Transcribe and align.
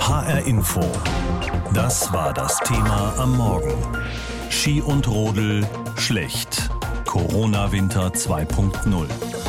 HR 0.00 0.46
Info. 0.46 0.80
Das 1.72 2.12
war 2.12 2.32
das 2.32 2.58
Thema 2.64 3.12
am 3.18 3.36
Morgen. 3.36 3.74
Ski 4.48 4.80
und 4.80 5.06
Rodel 5.06 5.66
schlecht. 5.96 6.70
Corona-Winter 7.04 8.08
2.0. 8.08 9.39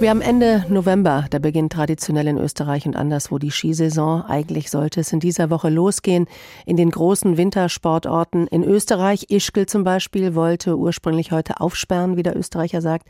Wir 0.00 0.10
haben 0.10 0.20
Ende 0.20 0.66
November, 0.68 1.26
da 1.30 1.38
beginnt 1.38 1.72
traditionell 1.72 2.26
in 2.26 2.36
Österreich 2.36 2.84
und 2.84 2.96
anderswo 2.96 3.38
die 3.38 3.52
Skisaison. 3.52 4.22
Eigentlich 4.22 4.68
sollte 4.70 5.00
es 5.00 5.12
in 5.12 5.20
dieser 5.20 5.50
Woche 5.50 5.70
losgehen 5.70 6.26
in 6.66 6.76
den 6.76 6.90
großen 6.90 7.36
Wintersportorten. 7.36 8.48
In 8.48 8.64
Österreich, 8.64 9.26
Ischgl 9.30 9.66
zum 9.66 9.84
Beispiel, 9.84 10.34
wollte 10.34 10.76
ursprünglich 10.76 11.30
heute 11.30 11.60
aufsperren, 11.60 12.16
wie 12.16 12.24
der 12.24 12.36
Österreicher 12.36 12.82
sagt. 12.82 13.06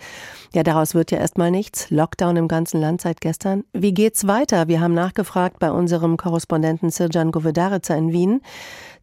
Ja, 0.52 0.62
daraus 0.62 0.94
wird 0.94 1.10
ja 1.10 1.18
erstmal 1.18 1.50
nichts. 1.50 1.90
Lockdown 1.90 2.36
im 2.36 2.48
ganzen 2.48 2.80
Land 2.80 3.00
seit 3.00 3.22
gestern. 3.22 3.64
Wie 3.72 3.94
geht's 3.94 4.26
weiter? 4.26 4.68
Wir 4.68 4.80
haben 4.80 4.94
nachgefragt 4.94 5.58
bei 5.58 5.72
unserem 5.72 6.18
Korrespondenten 6.18 6.90
Sirjan 6.90 7.32
Govedaritza 7.32 7.94
in 7.94 8.12
Wien. 8.12 8.40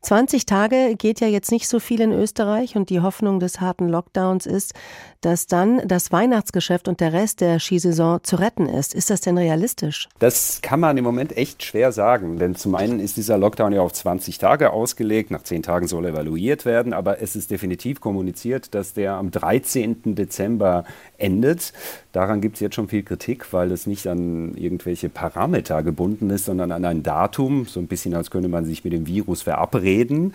20 0.01 0.47
Tage 0.47 0.95
geht 0.97 1.19
ja 1.19 1.27
jetzt 1.27 1.51
nicht 1.51 1.67
so 1.67 1.79
viel 1.79 2.01
in 2.01 2.11
Österreich 2.11 2.75
und 2.75 2.89
die 2.89 3.01
Hoffnung 3.01 3.39
des 3.39 3.61
harten 3.61 3.87
Lockdowns 3.87 4.47
ist, 4.47 4.73
dass 5.21 5.45
dann 5.45 5.87
das 5.87 6.11
Weihnachtsgeschäft 6.11 6.87
und 6.87 6.99
der 6.99 7.13
Rest 7.13 7.39
der 7.39 7.59
Skisaison 7.59 8.23
zu 8.23 8.37
retten 8.37 8.67
ist. 8.67 8.95
Ist 8.95 9.11
das 9.11 9.21
denn 9.21 9.37
realistisch? 9.37 10.09
Das 10.17 10.59
kann 10.63 10.79
man 10.79 10.97
im 10.97 11.03
Moment 11.03 11.37
echt 11.37 11.61
schwer 11.61 11.91
sagen, 11.91 12.39
denn 12.39 12.55
zum 12.55 12.73
einen 12.73 12.99
ist 12.99 13.17
dieser 13.17 13.37
Lockdown 13.37 13.73
ja 13.73 13.81
auf 13.81 13.93
20 13.93 14.39
Tage 14.39 14.73
ausgelegt, 14.73 15.29
nach 15.29 15.43
10 15.43 15.61
Tagen 15.61 15.87
soll 15.87 16.07
evaluiert 16.07 16.65
werden, 16.65 16.93
aber 16.93 17.21
es 17.21 17.35
ist 17.35 17.51
definitiv 17.51 18.01
kommuniziert, 18.01 18.73
dass 18.73 18.93
der 18.93 19.13
am 19.13 19.29
13. 19.29 20.15
Dezember 20.15 20.83
endet. 21.19 21.73
Daran 22.11 22.41
gibt 22.41 22.55
es 22.55 22.59
jetzt 22.59 22.75
schon 22.75 22.89
viel 22.89 23.03
Kritik, 23.03 23.53
weil 23.53 23.71
es 23.71 23.87
nicht 23.87 24.07
an 24.07 24.55
irgendwelche 24.55 25.07
Parameter 25.07 25.81
gebunden 25.81 26.29
ist, 26.29 26.45
sondern 26.45 26.71
an 26.71 26.83
ein 26.83 27.03
Datum, 27.03 27.65
so 27.65 27.79
ein 27.79 27.87
bisschen 27.87 28.13
als 28.13 28.31
könnte 28.31 28.49
man 28.49 28.65
sich 28.65 28.83
mit 28.83 28.91
dem 28.93 29.07
Virus 29.07 29.43
verabreden. 29.43 30.33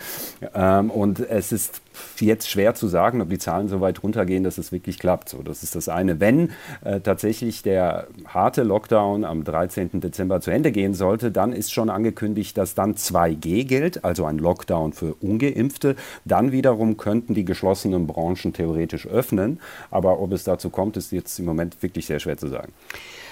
Ähm, 0.54 0.90
und 0.90 1.20
es 1.20 1.52
ist 1.52 1.82
jetzt 2.20 2.50
schwer 2.50 2.74
zu 2.74 2.88
sagen, 2.88 3.20
ob 3.20 3.30
die 3.30 3.38
Zahlen 3.38 3.68
so 3.68 3.80
weit 3.80 4.02
runtergehen, 4.02 4.44
dass 4.44 4.58
es 4.58 4.72
wirklich 4.72 4.98
klappt. 4.98 5.28
So, 5.28 5.42
das 5.42 5.62
ist 5.62 5.74
das 5.74 5.88
eine. 5.88 6.20
Wenn 6.20 6.50
äh, 6.84 7.00
tatsächlich 7.00 7.62
der 7.62 8.06
harte 8.26 8.62
Lockdown 8.62 9.24
am 9.24 9.44
13. 9.44 10.00
Dezember 10.00 10.40
zu 10.40 10.50
Ende 10.50 10.72
gehen 10.72 10.94
sollte, 10.94 11.30
dann 11.30 11.52
ist 11.52 11.72
schon 11.72 11.90
angekündigt, 11.90 12.56
dass 12.58 12.74
dann 12.74 12.94
2G 12.94 13.64
gilt, 13.64 14.04
also 14.04 14.24
ein 14.24 14.38
Lockdown 14.38 14.92
für 14.92 15.14
Ungeimpfte. 15.14 15.96
Dann 16.24 16.52
wiederum 16.52 16.96
könnten 16.96 17.34
die 17.34 17.44
geschlossenen 17.44 18.06
Branchen 18.06 18.52
theoretisch 18.52 19.06
öffnen. 19.06 19.60
Aber 19.90 20.20
ob 20.20 20.32
es 20.32 20.44
dazu 20.44 20.70
kommt, 20.70 20.96
ist 20.96 21.12
jetzt 21.12 21.38
im 21.38 21.44
Moment 21.44 21.82
wirklich 21.82 22.06
sehr 22.06 22.20
schwer 22.20 22.36
zu 22.36 22.48
sagen. 22.48 22.72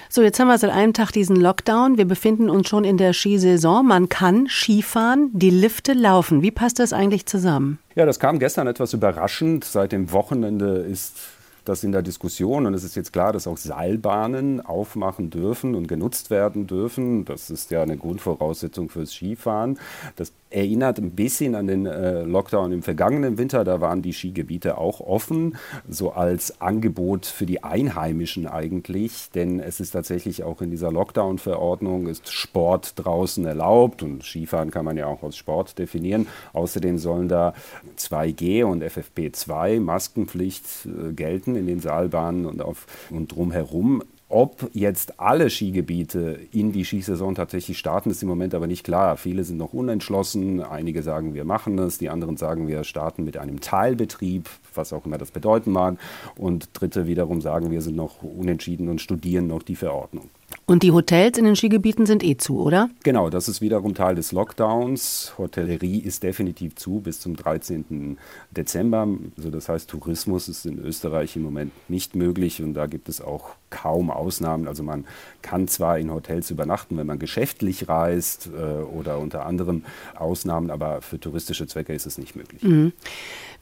So, 0.08 0.22
jetzt 0.22 0.38
haben 0.38 0.48
wir 0.48 0.58
seit 0.58 0.70
einem 0.70 0.92
Tag 0.92 1.12
diesen 1.12 1.36
Lockdown. 1.36 1.98
Wir 1.98 2.04
befinden 2.04 2.50
uns 2.50 2.68
schon 2.68 2.84
in 2.84 2.96
der 2.96 3.12
Skisaison. 3.12 3.86
Man 3.86 4.08
kann 4.08 4.46
Skifahren, 4.48 5.30
die 5.32 5.50
Lifte 5.50 5.92
laufen. 5.92 6.42
Wie 6.42 6.50
passt 6.50 6.78
das 6.78 6.92
eigentlich 6.92 7.26
zusammen? 7.26 7.78
Ja, 7.94 8.06
das 8.06 8.18
kam 8.18 8.38
gestern 8.38 8.66
etwas 8.66 8.92
überraschend. 8.92 9.64
Seit 9.64 9.92
dem 9.92 10.12
Wochenende 10.12 10.76
ist 10.78 11.16
das 11.64 11.82
in 11.82 11.92
der 11.92 12.02
Diskussion 12.02 12.66
und 12.66 12.74
es 12.74 12.84
ist 12.84 12.94
jetzt 12.94 13.12
klar, 13.12 13.32
dass 13.32 13.46
auch 13.46 13.56
Seilbahnen 13.56 14.60
aufmachen 14.60 15.30
dürfen 15.30 15.74
und 15.74 15.88
genutzt 15.88 16.30
werden 16.30 16.66
dürfen. 16.66 17.24
Das 17.24 17.50
ist 17.50 17.70
ja 17.70 17.82
eine 17.82 17.96
Grundvoraussetzung 17.96 18.90
fürs 18.90 19.12
Skifahren. 19.12 19.78
Das 20.16 20.32
erinnert 20.54 20.98
ein 20.98 21.10
bisschen 21.10 21.54
an 21.54 21.66
den 21.66 21.86
äh, 21.86 22.22
Lockdown 22.22 22.72
im 22.72 22.82
vergangenen 22.82 23.38
Winter. 23.38 23.64
Da 23.64 23.80
waren 23.80 24.02
die 24.02 24.12
Skigebiete 24.12 24.78
auch 24.78 25.00
offen, 25.00 25.56
so 25.88 26.12
als 26.12 26.60
Angebot 26.60 27.26
für 27.26 27.46
die 27.46 27.64
Einheimischen 27.64 28.46
eigentlich. 28.46 29.30
Denn 29.34 29.60
es 29.60 29.80
ist 29.80 29.90
tatsächlich 29.90 30.44
auch 30.44 30.62
in 30.62 30.70
dieser 30.70 30.92
Lockdown-Verordnung 30.92 32.06
ist 32.06 32.32
Sport 32.32 32.92
draußen 32.96 33.44
erlaubt 33.44 34.02
und 34.02 34.22
Skifahren 34.22 34.70
kann 34.70 34.84
man 34.84 34.96
ja 34.96 35.06
auch 35.06 35.22
als 35.22 35.36
Sport 35.36 35.78
definieren. 35.78 36.26
Außerdem 36.52 36.98
sollen 36.98 37.28
da 37.28 37.54
2G 37.98 38.64
und 38.64 38.84
FFP2 38.84 39.80
Maskenpflicht 39.80 40.64
äh, 40.86 41.12
gelten 41.12 41.56
in 41.56 41.66
den 41.66 41.80
Saalbahnen 41.80 42.46
und, 42.46 42.62
auf, 42.62 42.86
und 43.10 43.34
drumherum. 43.34 44.02
Ob 44.36 44.68
jetzt 44.72 45.20
alle 45.20 45.48
Skigebiete 45.48 46.40
in 46.50 46.72
die 46.72 46.84
Skisaison 46.84 47.36
tatsächlich 47.36 47.78
starten, 47.78 48.10
ist 48.10 48.20
im 48.20 48.28
Moment 48.28 48.52
aber 48.52 48.66
nicht 48.66 48.82
klar. 48.82 49.16
Viele 49.16 49.44
sind 49.44 49.58
noch 49.58 49.72
unentschlossen. 49.72 50.60
Einige 50.60 51.04
sagen, 51.04 51.34
wir 51.34 51.44
machen 51.44 51.78
es. 51.78 51.98
Die 51.98 52.08
anderen 52.08 52.36
sagen, 52.36 52.66
wir 52.66 52.82
starten 52.82 53.22
mit 53.22 53.36
einem 53.36 53.60
Teilbetrieb, 53.60 54.50
was 54.74 54.92
auch 54.92 55.06
immer 55.06 55.18
das 55.18 55.30
bedeuten 55.30 55.70
mag. 55.70 55.98
Und 56.36 56.70
Dritte 56.72 57.06
wiederum 57.06 57.42
sagen, 57.42 57.70
wir 57.70 57.80
sind 57.80 57.94
noch 57.94 58.24
unentschieden 58.24 58.88
und 58.88 59.00
studieren 59.00 59.46
noch 59.46 59.62
die 59.62 59.76
Verordnung. 59.76 60.28
Und 60.66 60.82
die 60.82 60.92
Hotels 60.92 61.36
in 61.36 61.44
den 61.44 61.56
Skigebieten 61.56 62.06
sind 62.06 62.24
eh 62.24 62.36
zu, 62.36 62.60
oder? 62.60 62.88
Genau, 63.02 63.28
das 63.28 63.48
ist 63.48 63.60
wiederum 63.60 63.94
Teil 63.94 64.14
des 64.14 64.32
Lockdowns. 64.32 65.34
Hotellerie 65.36 65.98
ist 65.98 66.22
definitiv 66.22 66.74
zu 66.76 67.00
bis 67.00 67.20
zum 67.20 67.36
13. 67.36 68.18
Dezember. 68.50 69.06
Also 69.36 69.50
das 69.50 69.68
heißt, 69.68 69.90
Tourismus 69.90 70.48
ist 70.48 70.64
in 70.64 70.78
Österreich 70.78 71.36
im 71.36 71.42
Moment 71.42 71.72
nicht 71.88 72.16
möglich 72.16 72.62
und 72.62 72.74
da 72.74 72.86
gibt 72.86 73.08
es 73.08 73.20
auch 73.20 73.50
kaum 73.68 74.10
Ausnahmen. 74.10 74.66
Also 74.68 74.82
man 74.82 75.04
kann 75.42 75.68
zwar 75.68 75.98
in 75.98 76.10
Hotels 76.10 76.50
übernachten, 76.50 76.96
wenn 76.96 77.06
man 77.06 77.18
geschäftlich 77.18 77.88
reist 77.88 78.48
äh, 78.56 78.82
oder 78.82 79.18
unter 79.18 79.44
anderem 79.44 79.84
Ausnahmen, 80.14 80.70
aber 80.70 81.02
für 81.02 81.20
touristische 81.20 81.66
Zwecke 81.66 81.92
ist 81.92 82.06
es 82.06 82.16
nicht 82.16 82.36
möglich. 82.36 82.62
Mhm. 82.62 82.92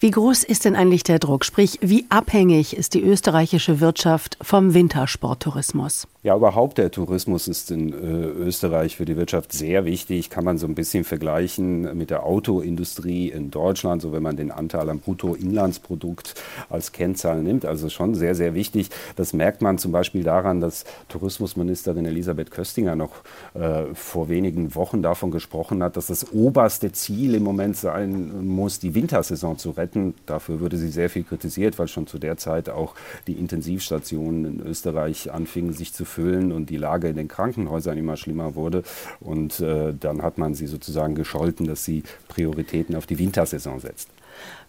Wie 0.02 0.10
groß 0.10 0.42
ist 0.42 0.64
denn 0.64 0.74
eigentlich 0.74 1.04
der 1.04 1.20
Druck? 1.20 1.44
Sprich, 1.44 1.78
wie 1.80 2.06
abhängig 2.08 2.76
ist 2.76 2.94
die 2.94 3.02
österreichische 3.02 3.78
Wirtschaft 3.78 4.36
vom 4.42 4.74
Wintersporttourismus? 4.74 6.08
Ja, 6.24 6.36
überhaupt 6.36 6.78
der 6.78 6.90
Tourismus 6.90 7.46
ist 7.46 7.70
in 7.70 7.92
äh, 7.92 7.96
Österreich 7.96 8.96
für 8.96 9.04
die 9.04 9.16
Wirtschaft 9.16 9.52
sehr 9.52 9.84
wichtig. 9.84 10.28
Kann 10.28 10.44
man 10.44 10.58
so 10.58 10.66
ein 10.66 10.74
bisschen 10.74 11.04
vergleichen 11.04 11.96
mit 11.96 12.10
der 12.10 12.24
Autoindustrie 12.24 13.28
in 13.28 13.52
Deutschland, 13.52 14.02
so 14.02 14.12
wenn 14.12 14.24
man 14.24 14.36
den 14.36 14.50
Anteil 14.50 14.90
am 14.90 14.98
Bruttoinlandsprodukt 14.98 16.34
als 16.68 16.90
Kennzahl 16.90 17.40
nimmt. 17.40 17.64
Also 17.64 17.88
schon 17.88 18.16
sehr, 18.16 18.34
sehr 18.34 18.54
wichtig. 18.54 18.90
Das 19.14 19.32
merkt 19.32 19.62
man 19.62 19.78
zum 19.78 19.92
Beispiel 19.92 20.24
daran, 20.24 20.60
dass 20.60 20.84
Tourismusministerin 21.08 22.06
Elisabeth 22.06 22.50
Köstinger 22.50 22.96
noch 22.96 23.12
äh, 23.54 23.94
vor 23.94 24.28
wenigen 24.28 24.74
Wochen 24.74 25.00
davon 25.02 25.30
gesprochen 25.30 25.80
hat, 25.82 25.96
dass 25.96 26.08
das 26.08 26.32
oberste 26.32 26.90
Ziel 26.90 27.36
im 27.36 27.44
Moment 27.44 27.76
sein 27.76 28.46
muss, 28.48 28.80
die 28.80 28.96
Wintersaison 28.96 29.58
zu 29.58 29.70
retten 29.70 29.91
Zeiten. 29.92 30.14
Dafür 30.26 30.60
wurde 30.60 30.76
sie 30.76 30.88
sehr 30.88 31.10
viel 31.10 31.24
kritisiert, 31.24 31.78
weil 31.78 31.88
schon 31.88 32.06
zu 32.06 32.18
der 32.18 32.36
Zeit 32.36 32.68
auch 32.68 32.94
die 33.26 33.34
Intensivstationen 33.34 34.44
in 34.44 34.66
Österreich 34.66 35.32
anfingen 35.32 35.72
sich 35.72 35.92
zu 35.92 36.04
füllen 36.04 36.52
und 36.52 36.70
die 36.70 36.76
Lage 36.76 37.08
in 37.08 37.16
den 37.16 37.28
Krankenhäusern 37.28 37.98
immer 37.98 38.16
schlimmer 38.16 38.54
wurde. 38.54 38.82
Und 39.20 39.60
äh, 39.60 39.94
dann 39.98 40.22
hat 40.22 40.38
man 40.38 40.54
sie 40.54 40.66
sozusagen 40.66 41.14
gescholten, 41.14 41.66
dass 41.66 41.84
sie 41.84 42.02
Prioritäten 42.28 42.96
auf 42.96 43.06
die 43.06 43.18
Wintersaison 43.18 43.80
setzt. 43.80 44.08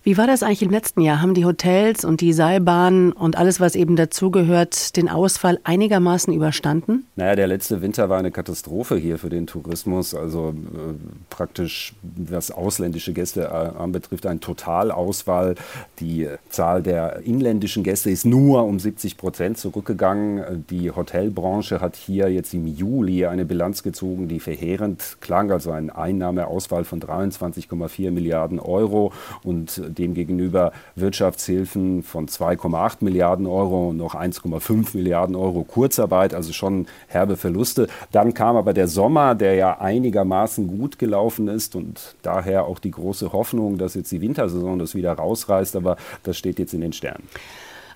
Wie 0.06 0.18
war 0.18 0.28
das 0.28 0.44
eigentlich 0.44 0.64
im 0.64 0.70
letzten 0.70 1.00
Jahr? 1.00 1.22
Haben 1.22 1.34
die 1.34 1.46
Hotels 1.46 2.04
und 2.04 2.20
die 2.20 2.34
Seilbahnen 2.34 3.14
und 3.14 3.38
alles, 3.38 3.62
was 3.62 3.74
eben 3.74 3.96
dazugehört, 3.96 4.98
den 4.98 5.08
Ausfall 5.08 5.62
einigermaßen 5.64 6.34
überstanden? 6.34 7.06
Naja, 7.16 7.38
der 7.38 7.48
letzte 7.48 7.82
Winter 7.82 8.10
war 8.10 8.20
eine 8.20 8.32
Katastrophe 8.32 8.98
hier 8.98 9.18
für 9.18 9.30
den 9.30 9.48
Tourismus. 9.48 10.14
Also 10.14 10.50
äh, 10.50 10.94
praktisch, 11.30 11.94
was 12.02 12.52
ausländische 12.52 13.14
Gäste 13.14 13.44
äh, 13.44 13.80
anbetrifft, 13.80 14.26
ein 14.26 14.42
Totalausfall. 14.42 15.56
Die 16.02 16.28
Zahl 16.50 16.84
der 16.84 17.22
inländischen 17.22 17.84
Gäste 17.84 18.10
ist 18.10 18.26
nur 18.26 18.66
um 18.66 18.80
70 18.80 19.16
Prozent 19.16 19.58
zurückgegangen. 19.58 20.66
Die 20.70 20.92
Hotelbranche 20.92 21.80
hat 21.80 21.96
hier 21.96 22.28
jetzt 22.28 22.54
im 22.54 22.68
Juli 22.68 23.26
eine 23.26 23.46
Bilanz 23.46 23.84
gezogen, 23.84 24.28
die 24.28 24.42
verheerend 24.42 25.20
klang. 25.22 25.50
Also 25.50 25.72
ein 25.72 25.90
Einnahmeausfall 25.90 26.84
von 26.84 27.00
23,4 27.00 28.12
Milliarden 28.12 28.60
Euro 28.60 29.14
und 29.46 29.53
demgegenüber 29.98 30.72
Wirtschaftshilfen 30.96 32.04
von 32.04 32.28
2,8 32.28 32.98
Milliarden 33.02 33.46
Euro 33.46 33.90
und 33.90 33.98
noch 33.98 34.16
1,5 34.16 34.96
Milliarden 34.96 35.36
Euro 35.36 35.64
Kurzarbeit, 35.64 36.34
also 36.34 36.54
schon 36.54 36.88
herbe 37.08 37.38
Verluste. 37.38 37.88
Dann 38.12 38.34
kam 38.34 38.56
aber 38.56 38.74
der 38.74 38.88
Sommer, 38.88 39.36
der 39.36 39.56
ja 39.56 39.80
einigermaßen 39.80 40.68
gut 40.68 41.00
gelaufen 41.00 41.48
ist 41.48 41.76
und 41.76 42.16
daher 42.22 42.66
auch 42.66 42.80
die 42.80 42.92
große 42.92 43.32
Hoffnung, 43.34 43.78
dass 43.78 43.94
jetzt 43.96 44.12
die 44.12 44.22
Wintersaison 44.22 44.80
das 44.80 44.96
wieder 44.96 45.14
rausreißt, 45.14 45.76
aber 45.76 45.98
das 46.24 46.38
steht 46.38 46.60
jetzt 46.60 46.74
in 46.74 46.82
den 46.82 46.94
Sternen. 46.94 47.24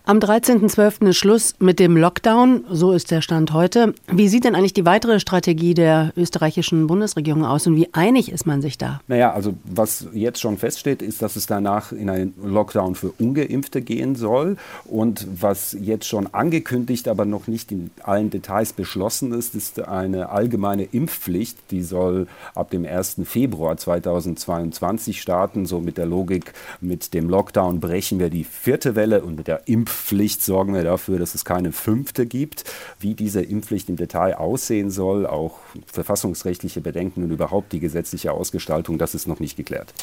Am 0.08 0.20
13.12. 0.20 1.10
ist 1.10 1.18
Schluss 1.18 1.56
mit 1.60 1.80
dem 1.80 1.98
Lockdown, 1.98 2.64
so 2.72 2.94
ist 2.94 3.12
der 3.12 3.22
Stand 3.22 3.52
heute. 3.52 3.94
Wie 4.10 4.30
sieht 4.30 4.46
denn 4.46 4.56
eigentlich 4.56 4.74
die 4.74 4.86
weitere 4.86 5.20
Strategie 5.20 5.74
der 5.74 6.14
österreichischen 6.16 6.88
Bundesregierung 6.88 7.44
aus 7.44 7.68
und 7.68 7.76
wie 7.76 7.94
einig 7.94 8.32
ist 8.32 8.48
man 8.48 8.62
sich 8.62 8.78
da? 8.78 9.02
Naja, 9.10 9.34
also 9.34 9.56
was 9.66 10.08
jetzt 10.14 10.40
schon 10.40 10.58
feststeht, 10.58 11.02
ist, 11.02 11.22
dass 11.22 11.36
es 11.36 11.46
danach 11.46 11.92
in 11.92 12.10
einen 12.10 12.34
Lockdown 12.42 12.96
für 12.96 13.12
ungeimpfte 13.20 13.82
gehen 13.82 14.16
soll. 14.16 14.56
Und 14.86 15.28
was 15.42 15.76
jetzt 15.78 16.08
schon 16.08 16.34
angekündigt, 16.34 17.10
aber 17.10 17.26
noch 17.26 17.48
nicht 17.48 17.74
in 17.74 17.92
allen 18.02 18.30
Details 18.30 18.72
beschlossen 18.72 19.34
ist, 19.34 19.56
ist 19.56 19.82
eine 19.82 20.30
allgemeine 20.30 20.84
Impfpflicht. 20.84 21.58
Die 21.72 21.84
soll 21.84 22.28
ab 22.56 22.70
dem 22.72 22.86
1. 22.86 23.18
Februar 23.26 23.76
2022 23.76 25.22
starten. 25.22 25.66
So 25.66 25.82
mit 25.82 25.98
der 25.98 26.06
Logik, 26.06 26.54
mit 26.80 27.14
dem 27.14 27.30
Lockdown 27.30 27.82
brechen 27.82 28.20
wir 28.20 28.30
die 28.30 28.46
vierte 28.46 28.96
Welle 28.96 29.22
und 29.22 29.36
mit 29.36 29.50
der 29.50 29.68
Impfpflicht 29.68 29.97
Impfpflicht 29.98 30.44
sorgen 30.44 30.76
wir 30.76 30.84
dafür, 30.84 31.18
dass 31.18 31.34
es 31.34 31.44
keine 31.44 31.72
fünfte 31.72 32.28
gibt. 32.28 32.64
Wie 33.00 33.16
diese 33.16 33.42
Impfpflicht 33.42 33.90
im 33.90 33.96
Detail 33.96 34.36
aussehen 34.36 34.92
soll, 34.92 35.26
auch 35.26 35.58
verfassungsrechtliche 35.88 36.82
Bedenken 36.82 37.24
und 37.24 37.32
überhaupt 37.32 37.74
die 37.74 37.80
gesetzliche 37.80 38.32
Ausgestaltung, 38.32 39.00
das 39.00 39.16
ist 39.16 39.28
noch 39.28 39.40
nicht 39.40 39.58
geklärt. 39.58 39.94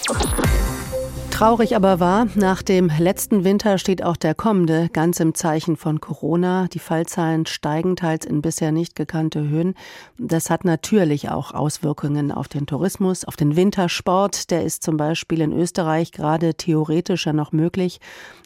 Traurig 1.30 1.74
aber 1.74 2.00
wahr, 2.00 2.28
nach 2.34 2.62
dem 2.62 2.90
letzten 2.96 3.44
Winter 3.44 3.78
steht 3.78 4.04
auch 4.04 4.16
der 4.16 4.34
kommende 4.34 4.88
ganz 4.92 5.18
im 5.20 5.34
Zeichen 5.34 5.76
von 5.76 6.00
Corona. 6.00 6.68
Die 6.72 6.78
Fallzahlen 6.78 7.46
steigen 7.46 7.96
teils 7.96 8.24
in 8.24 8.42
bisher 8.42 8.72
nicht 8.72 8.94
gekannte 8.94 9.48
Höhen. 9.48 9.74
Das 10.18 10.50
hat 10.50 10.64
natürlich 10.64 11.30
auch 11.30 11.52
Auswirkungen 11.52 12.30
auf 12.30 12.48
den 12.48 12.66
Tourismus, 12.66 13.24
auf 13.24 13.36
den 13.36 13.56
Wintersport. 13.56 14.50
Der 14.50 14.64
ist 14.64 14.82
zum 14.82 14.96
Beispiel 14.96 15.40
in 15.40 15.52
Österreich 15.52 16.12
gerade 16.12 16.54
theoretisch 16.54 17.26
ja 17.26 17.32
noch 17.32 17.52
möglich. 17.52 18.00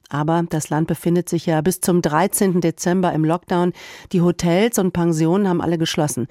Aber 0.08 0.42
das 0.48 0.70
Land 0.70 0.86
befindet 0.86 1.28
sich 1.28 1.46
ja 1.46 1.60
bis 1.60 1.80
zum 1.80 2.00
13. 2.00 2.60
Dezember 2.60 3.12
im 3.12 3.24
Lockdown. 3.24 3.72
Die 4.12 4.22
Hotels 4.22 4.78
und 4.78 4.92
Pensionen 4.92 5.48
haben 5.48 5.60
alle 5.60 5.78
geschlossen. 5.78 6.28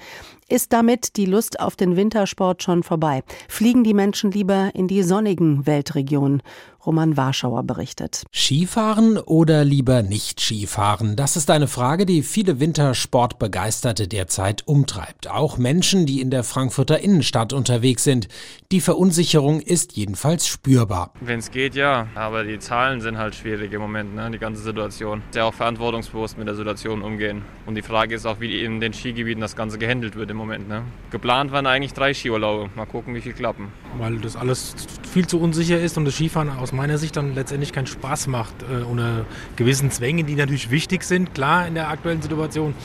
Ist 0.50 0.72
damit 0.72 1.18
die 1.18 1.26
Lust 1.26 1.60
auf 1.60 1.76
den 1.76 1.98
Wintersport 1.98 2.64
schon 2.64 2.82
vorbei? 2.82 3.22
Fliegen 3.50 3.84
die 3.84 3.94
Menschen 3.94 4.32
lieber 4.32 4.72
in 4.74 4.88
die 4.88 5.04
sonnigen 5.04 5.68
Weltregionen? 5.68 6.42
Roman 6.88 7.18
Warschauer 7.18 7.64
berichtet. 7.64 8.24
Skifahren 8.34 9.18
oder 9.18 9.66
lieber 9.66 10.04
nicht 10.04 10.40
Skifahren? 10.40 11.18
Das 11.18 11.36
ist 11.36 11.52
eine 11.52 11.68
Frage, 11.68 12.06
die 12.06 12.24
viele 12.24 12.62
Wintersportbegeisterte 12.62 14.08
derzeit 14.08 14.66
umtreibt. 14.66 15.30
Auch 15.30 15.58
Menschen, 15.58 16.06
die 16.06 16.22
in 16.22 16.32
der 16.32 16.46
Frankfurter 16.46 17.00
Innenstadt 17.00 17.52
unterwegs 17.52 18.06
sind. 18.06 18.30
Die 18.72 18.80
Verunsicherung 18.80 19.60
ist 19.60 19.98
jedenfalls 19.98 20.48
spürbar. 20.48 21.12
Wenn 21.20 21.40
es 21.40 21.52
geht, 21.52 21.76
ja. 21.76 22.08
Aber 22.16 22.46
die 22.46 22.58
Zahlen 22.58 23.02
sind 23.02 23.18
halt 23.18 23.36
schwierig 23.36 23.74
im 23.74 23.82
Moment, 23.82 24.16
ne? 24.16 24.32
die 24.32 24.40
ganze 24.40 24.62
Situation. 24.62 25.24
Sehr 25.32 25.46
auch 25.46 25.54
verantwortungsbewusst 25.54 26.38
mit 26.38 26.48
der 26.48 26.56
Situation 26.56 27.02
umgehen. 27.02 27.44
Und 27.66 27.76
die 27.76 27.82
Frage 27.82 28.16
ist 28.16 28.26
auch, 28.26 28.40
wie 28.40 28.64
in 28.64 28.80
den 28.80 28.94
Skigebieten 28.94 29.42
das 29.42 29.58
Ganze 29.58 29.78
gehandelt 29.78 30.16
wird 30.16 30.32
im 30.38 30.48
Moment. 30.48 30.70
Ne? 30.70 30.84
Geplant 31.10 31.52
waren 31.52 31.66
eigentlich 31.66 31.94
drei 31.94 32.14
Skiurlaube. 32.14 32.70
Mal 32.76 32.86
gucken, 32.86 33.16
wie 33.16 33.22
viel 33.22 33.34
klappen. 33.34 33.72
Weil 33.98 34.18
das 34.18 34.36
alles 34.36 34.76
viel 35.12 35.26
zu 35.26 35.40
unsicher 35.40 35.80
ist 35.80 35.98
und 35.98 36.06
das 36.06 36.16
Skifahren 36.16 36.50
aus 36.50 36.72
meiner 36.72 36.98
Sicht 36.98 37.18
dann 37.18 37.34
letztendlich 37.34 37.74
keinen 37.74 37.88
Spaß 37.88 38.28
macht, 38.28 38.54
äh, 38.64 38.84
unter 38.84 39.26
gewissen 39.56 39.90
Zwängen, 39.90 40.28
die 40.28 40.36
natürlich 40.36 40.70
wichtig 40.70 41.04
sind, 41.04 41.34
klar 41.34 41.68
in 41.68 41.74
der 41.74 41.90
aktuellen 41.90 42.22
Situation, 42.22 42.76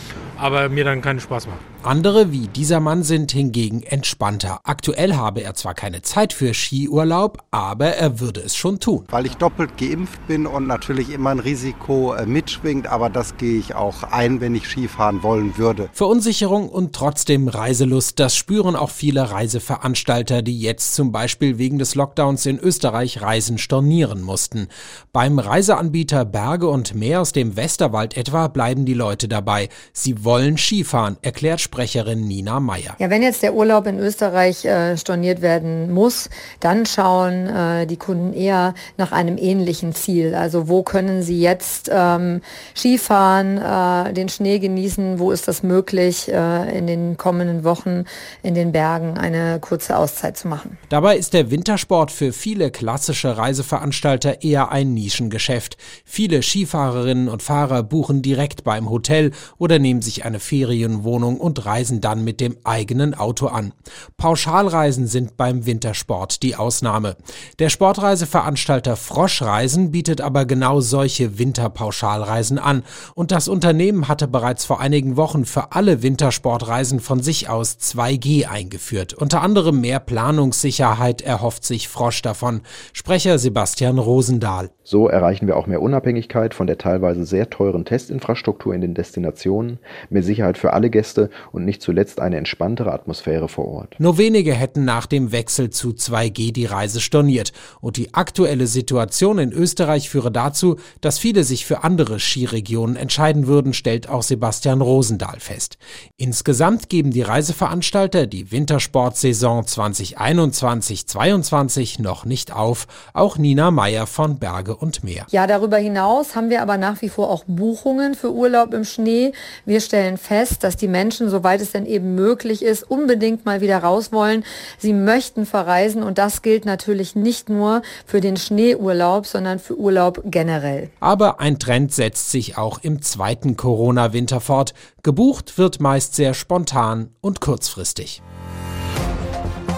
aber 0.42 0.68
mir 0.68 0.84
dann 0.84 1.00
keinen 1.00 1.20
Spaß 1.20 1.46
macht. 1.46 1.60
Andere 1.84 2.32
wie 2.32 2.48
dieser 2.48 2.80
Mann 2.80 3.04
sind 3.04 3.30
hingegen 3.30 3.82
entspannter. 3.82 4.60
Aktuell 4.64 5.14
habe 5.14 5.42
er 5.42 5.54
zwar 5.54 5.74
keine 5.74 6.02
Zeit 6.02 6.32
für 6.32 6.52
Skiurlaub, 6.52 7.38
aber 7.52 7.86
er 7.86 8.18
würde 8.18 8.40
es 8.40 8.56
schon 8.56 8.80
tun. 8.80 9.04
Weil 9.08 9.26
ich 9.26 9.36
doppelt 9.36 9.78
geimpft 9.78 10.26
bin 10.26 10.46
und 10.46 10.66
natürlich 10.66 11.10
immer 11.10 11.30
ein 11.30 11.38
Risiko 11.38 12.14
äh, 12.14 12.26
mitschwingt, 12.26 12.88
aber 12.88 13.08
das 13.08 13.36
gehe 13.36 13.58
ich 13.58 13.76
auch 13.76 14.02
ein, 14.02 14.40
wenn 14.40 14.56
ich 14.56 14.66
Skifahren 14.66 15.22
wollen 15.22 15.56
würde. 15.58 15.90
Verunsicherung 15.92 16.68
und 16.68 16.92
trotzdem 16.92 17.46
Reiselust, 17.46 18.18
das 18.18 18.36
spüren 18.36 18.74
auch 18.74 18.90
viele 18.90 19.30
Reiseveranstalter, 19.30 20.42
die 20.42 20.60
jetzt 20.60 20.96
zum 20.96 21.12
Beispiel 21.12 21.58
wegen 21.58 21.78
des 21.78 21.94
Lockdowns 21.94 22.46
in 22.46 22.58
Österreich 22.58 23.22
Reisen 23.22 23.58
stornieren 23.58 24.22
mussten. 24.22 24.68
Beim 25.12 25.38
Reiseanbieter 25.38 26.24
Berge 26.24 26.68
und 26.68 26.96
Meer 26.96 27.20
aus 27.20 27.32
dem 27.32 27.56
Westerwald 27.56 28.16
etwa 28.16 28.48
bleiben 28.48 28.84
die 28.84 28.94
Leute 28.94 29.28
dabei. 29.28 29.68
Sie 29.92 30.24
wollen 30.24 30.31
Skifahren, 30.56 31.16
erklärt 31.22 31.60
Sprecherin 31.60 32.26
Nina 32.26 32.58
Meyer. 32.60 32.96
Ja, 32.98 33.10
wenn 33.10 33.22
jetzt 33.22 33.42
der 33.42 33.54
Urlaub 33.54 33.86
in 33.86 33.98
Österreich 33.98 34.64
äh, 34.64 34.96
storniert 34.96 35.42
werden 35.42 35.92
muss, 35.92 36.30
dann 36.60 36.86
schauen 36.86 37.48
äh, 37.48 37.86
die 37.86 37.96
Kunden 37.96 38.32
eher 38.32 38.74
nach 38.96 39.12
einem 39.12 39.36
ähnlichen 39.36 39.94
Ziel. 39.94 40.34
Also 40.34 40.68
wo 40.68 40.82
können 40.82 41.22
sie 41.22 41.40
jetzt 41.40 41.90
ähm, 41.92 42.40
Skifahren, 42.74 43.58
äh, 43.58 44.12
den 44.14 44.28
Schnee 44.28 44.58
genießen, 44.58 45.18
wo 45.18 45.32
ist 45.32 45.48
das 45.48 45.62
möglich, 45.62 46.32
äh, 46.32 46.78
in 46.78 46.86
den 46.86 47.16
kommenden 47.16 47.64
Wochen 47.64 48.04
in 48.42 48.54
den 48.54 48.72
Bergen 48.72 49.18
eine 49.18 49.58
kurze 49.60 49.96
Auszeit 49.96 50.36
zu 50.36 50.48
machen. 50.48 50.78
Dabei 50.88 51.16
ist 51.16 51.34
der 51.34 51.50
Wintersport 51.50 52.10
für 52.10 52.32
viele 52.32 52.70
klassische 52.70 53.36
Reiseveranstalter 53.36 54.42
eher 54.42 54.72
ein 54.72 54.94
Nischengeschäft. 54.94 55.76
Viele 56.04 56.42
Skifahrerinnen 56.42 57.28
und 57.28 57.42
Fahrer 57.42 57.82
buchen 57.82 58.22
direkt 58.22 58.64
beim 58.64 58.88
Hotel 58.88 59.32
oder 59.58 59.78
nehmen 59.78 60.00
eine 60.24 60.40
Ferienwohnung 60.40 61.38
und 61.38 61.64
reisen 61.64 62.00
dann 62.00 62.24
mit 62.24 62.40
dem 62.40 62.56
eigenen 62.64 63.14
Auto 63.14 63.46
an. 63.46 63.72
Pauschalreisen 64.16 65.06
sind 65.06 65.36
beim 65.36 65.66
Wintersport 65.66 66.42
die 66.42 66.56
Ausnahme. 66.56 67.16
Der 67.58 67.68
Sportreiseveranstalter 67.68 68.96
Froschreisen 68.96 69.90
bietet 69.90 70.20
aber 70.20 70.44
genau 70.44 70.80
solche 70.80 71.38
Winterpauschalreisen 71.38 72.58
an 72.58 72.82
und 73.14 73.32
das 73.32 73.48
Unternehmen 73.48 74.08
hatte 74.08 74.28
bereits 74.28 74.64
vor 74.64 74.80
einigen 74.80 75.16
Wochen 75.16 75.44
für 75.44 75.72
alle 75.72 76.02
Wintersportreisen 76.02 77.00
von 77.00 77.22
sich 77.22 77.48
aus 77.48 77.78
2G 77.78 78.46
eingeführt. 78.46 79.14
Unter 79.14 79.42
anderem 79.42 79.80
mehr 79.80 80.00
Planungssicherheit 80.00 81.22
erhofft 81.22 81.64
sich 81.64 81.88
Frosch 81.88 82.22
davon. 82.22 82.62
Sprecher 82.92 83.38
Sebastian 83.38 83.98
Rosendahl. 83.98 84.70
So 84.84 85.08
erreichen 85.08 85.46
wir 85.46 85.56
auch 85.56 85.66
mehr 85.66 85.80
Unabhängigkeit 85.80 86.54
von 86.54 86.66
der 86.66 86.76
teilweise 86.76 87.24
sehr 87.24 87.48
teuren 87.50 87.84
Testinfrastruktur 87.84 88.74
in 88.74 88.80
den 88.80 88.94
Destinationen, 88.94 89.78
mehr 90.10 90.22
Sicherheit 90.22 90.58
für 90.58 90.72
alle 90.72 90.90
Gäste 90.90 91.30
und 91.52 91.64
nicht 91.64 91.82
zuletzt 91.82 92.20
eine 92.20 92.36
entspanntere 92.36 92.92
Atmosphäre 92.92 93.48
vor 93.48 93.68
Ort. 93.68 93.94
Nur 93.98 94.18
wenige 94.18 94.52
hätten 94.52 94.84
nach 94.84 95.06
dem 95.06 95.32
Wechsel 95.32 95.70
zu 95.70 95.90
2G 95.90 96.52
die 96.52 96.66
Reise 96.66 97.00
storniert. 97.00 97.52
Und 97.80 97.96
die 97.96 98.14
aktuelle 98.14 98.66
Situation 98.66 99.38
in 99.38 99.52
Österreich 99.52 100.10
führe 100.10 100.30
dazu, 100.30 100.76
dass 101.00 101.18
viele 101.18 101.44
sich 101.44 101.64
für 101.66 101.84
andere 101.84 102.18
Skiregionen 102.20 102.96
entscheiden 102.96 103.46
würden, 103.46 103.74
stellt 103.74 104.08
auch 104.08 104.22
Sebastian 104.22 104.80
Rosendahl 104.80 105.40
fest. 105.40 105.78
Insgesamt 106.16 106.88
geben 106.88 107.10
die 107.10 107.22
Reiseveranstalter 107.22 108.26
die 108.26 108.52
Wintersportsaison 108.52 109.64
2021-22 109.64 112.00
noch 112.00 112.24
nicht 112.24 112.52
auf. 112.52 112.86
Auch 113.12 113.36
Nina 113.38 113.70
Meyer 113.70 114.06
von 114.06 114.38
Berge 114.38 114.76
und 114.76 115.04
Meer. 115.04 115.26
Ja, 115.30 115.46
darüber 115.46 115.76
hinaus 115.78 116.36
haben 116.36 116.50
wir 116.50 116.60
aber 116.62 116.76
nach 116.78 117.02
wie 117.02 117.08
vor 117.08 117.30
auch 117.30 117.44
Buchungen 117.46 118.14
für 118.14 118.32
Urlaub 118.32 118.74
im 118.74 118.84
Schnee. 118.84 119.32
Wir 119.64 119.80
stellen 119.92 120.16
fest, 120.16 120.64
dass 120.64 120.78
die 120.78 120.88
Menschen, 120.88 121.28
soweit 121.28 121.60
es 121.60 121.72
denn 121.72 121.84
eben 121.84 122.14
möglich 122.14 122.62
ist, 122.62 122.82
unbedingt 122.82 123.44
mal 123.44 123.60
wieder 123.60 123.76
raus 123.76 124.10
wollen. 124.10 124.42
Sie 124.78 124.94
möchten 124.94 125.44
verreisen 125.44 126.02
und 126.02 126.16
das 126.16 126.40
gilt 126.40 126.64
natürlich 126.64 127.14
nicht 127.14 127.50
nur 127.50 127.82
für 128.06 128.22
den 128.22 128.38
Schneeurlaub, 128.38 129.26
sondern 129.26 129.58
für 129.58 129.78
Urlaub 129.78 130.22
generell. 130.24 130.88
Aber 131.00 131.40
ein 131.40 131.58
Trend 131.58 131.92
setzt 131.92 132.30
sich 132.30 132.56
auch 132.56 132.78
im 132.80 133.02
zweiten 133.02 133.58
Corona-Winter 133.58 134.40
fort. 134.40 134.72
Gebucht 135.02 135.58
wird 135.58 135.78
meist 135.78 136.14
sehr 136.14 136.32
spontan 136.32 137.10
und 137.20 137.42
kurzfristig. 137.42 138.22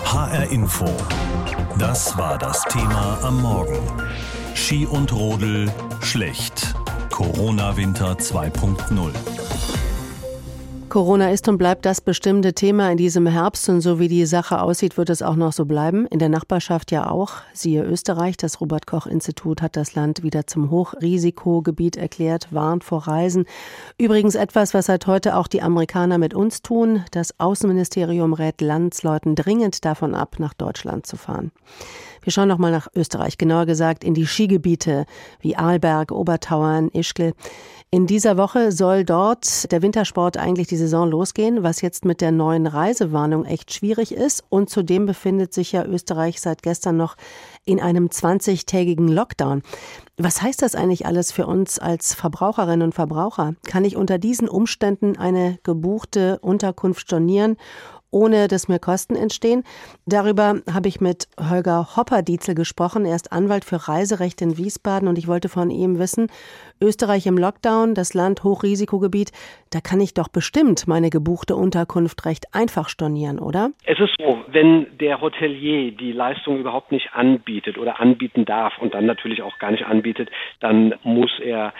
HR 0.04 0.48
Info. 0.52 0.86
Das 1.76 2.16
war 2.16 2.38
das 2.38 2.62
Thema 2.70 3.18
am 3.24 3.42
Morgen. 3.42 3.80
Ski 4.54 4.86
und 4.86 5.12
Rodel 5.12 5.72
schlecht. 6.02 6.72
Corona-Winter 7.10 8.12
2.0. 8.12 9.73
Corona 10.94 11.32
ist 11.32 11.48
und 11.48 11.58
bleibt 11.58 11.86
das 11.86 12.00
bestimmte 12.00 12.52
Thema 12.52 12.88
in 12.92 12.96
diesem 12.96 13.26
Herbst 13.26 13.68
und 13.68 13.80
so 13.80 13.98
wie 13.98 14.06
die 14.06 14.26
Sache 14.26 14.62
aussieht, 14.62 14.96
wird 14.96 15.10
es 15.10 15.22
auch 15.22 15.34
noch 15.34 15.52
so 15.52 15.64
bleiben. 15.64 16.06
In 16.06 16.20
der 16.20 16.28
Nachbarschaft 16.28 16.92
ja 16.92 17.10
auch. 17.10 17.32
Siehe 17.52 17.82
Österreich, 17.82 18.36
das 18.36 18.60
Robert 18.60 18.86
Koch 18.86 19.08
Institut 19.08 19.60
hat 19.60 19.74
das 19.74 19.96
Land 19.96 20.22
wieder 20.22 20.46
zum 20.46 20.70
Hochrisikogebiet 20.70 21.96
erklärt, 21.96 22.46
warnt 22.52 22.84
vor 22.84 23.08
Reisen. 23.08 23.44
Übrigens 23.98 24.36
etwas, 24.36 24.72
was 24.72 24.86
seit 24.86 25.08
heute 25.08 25.34
auch 25.34 25.48
die 25.48 25.62
Amerikaner 25.62 26.18
mit 26.18 26.32
uns 26.32 26.62
tun. 26.62 27.02
Das 27.10 27.40
Außenministerium 27.40 28.32
rät 28.32 28.60
Landsleuten 28.60 29.34
dringend 29.34 29.84
davon 29.84 30.14
ab, 30.14 30.36
nach 30.38 30.54
Deutschland 30.54 31.08
zu 31.08 31.16
fahren. 31.16 31.50
Wir 32.24 32.32
schauen 32.32 32.48
noch 32.48 32.58
mal 32.58 32.72
nach 32.72 32.88
Österreich, 32.94 33.36
genauer 33.36 33.66
gesagt 33.66 34.02
in 34.02 34.14
die 34.14 34.26
Skigebiete 34.26 35.04
wie 35.40 35.56
Arlberg, 35.56 36.10
Obertauern, 36.10 36.88
Ischgl. 36.88 37.34
In 37.90 38.06
dieser 38.06 38.38
Woche 38.38 38.72
soll 38.72 39.04
dort 39.04 39.70
der 39.70 39.82
Wintersport 39.82 40.38
eigentlich 40.38 40.66
die 40.66 40.78
Saison 40.78 41.08
losgehen, 41.08 41.62
was 41.62 41.82
jetzt 41.82 42.06
mit 42.06 42.22
der 42.22 42.32
neuen 42.32 42.66
Reisewarnung 42.66 43.44
echt 43.44 43.72
schwierig 43.72 44.12
ist. 44.12 44.42
Und 44.48 44.70
zudem 44.70 45.04
befindet 45.04 45.52
sich 45.52 45.72
ja 45.72 45.84
Österreich 45.84 46.40
seit 46.40 46.62
gestern 46.62 46.96
noch 46.96 47.14
in 47.66 47.78
einem 47.78 48.06
20-tägigen 48.06 49.06
Lockdown. 49.06 49.62
Was 50.16 50.40
heißt 50.40 50.62
das 50.62 50.74
eigentlich 50.74 51.06
alles 51.06 51.30
für 51.30 51.46
uns 51.46 51.78
als 51.78 52.14
Verbraucherinnen 52.14 52.82
und 52.82 52.94
Verbraucher? 52.94 53.54
Kann 53.66 53.84
ich 53.84 53.96
unter 53.96 54.18
diesen 54.18 54.48
Umständen 54.48 55.18
eine 55.18 55.58
gebuchte 55.62 56.38
Unterkunft 56.40 57.02
stornieren 57.02 57.56
ohne 58.14 58.46
dass 58.46 58.68
mir 58.68 58.78
Kosten 58.78 59.16
entstehen. 59.16 59.64
Darüber 60.06 60.60
habe 60.72 60.88
ich 60.88 61.00
mit 61.00 61.26
Holger 61.38 61.96
Hopperdietzel 61.96 62.54
gesprochen. 62.54 63.04
Er 63.04 63.16
ist 63.16 63.32
Anwalt 63.32 63.64
für 63.64 63.88
Reiserecht 63.88 64.40
in 64.40 64.56
Wiesbaden 64.56 65.08
und 65.08 65.18
ich 65.18 65.26
wollte 65.26 65.48
von 65.48 65.70
ihm 65.70 65.98
wissen, 65.98 66.28
Österreich 66.80 67.26
im 67.26 67.36
Lockdown, 67.36 67.94
das 67.94 68.14
Land 68.14 68.44
Hochrisikogebiet, 68.44 69.32
da 69.72 69.80
kann 69.80 70.00
ich 70.00 70.14
doch 70.14 70.28
bestimmt 70.28 70.86
meine 70.86 71.10
gebuchte 71.10 71.56
Unterkunft 71.56 72.24
recht 72.24 72.46
einfach 72.54 72.88
stornieren, 72.88 73.40
oder? 73.40 73.70
Es 73.84 73.98
ist 73.98 74.14
so, 74.18 74.44
wenn 74.46 74.86
der 74.98 75.20
Hotelier 75.20 75.90
die 75.90 76.12
Leistung 76.12 76.58
überhaupt 76.58 76.92
nicht 76.92 77.14
anbietet 77.14 77.78
oder 77.78 78.00
anbieten 78.00 78.44
darf 78.44 78.78
und 78.78 78.94
dann 78.94 79.06
natürlich 79.06 79.42
auch 79.42 79.58
gar 79.58 79.72
nicht 79.72 79.86
anbietet, 79.86 80.30
dann 80.60 80.94
muss 81.02 81.32
er 81.42 81.72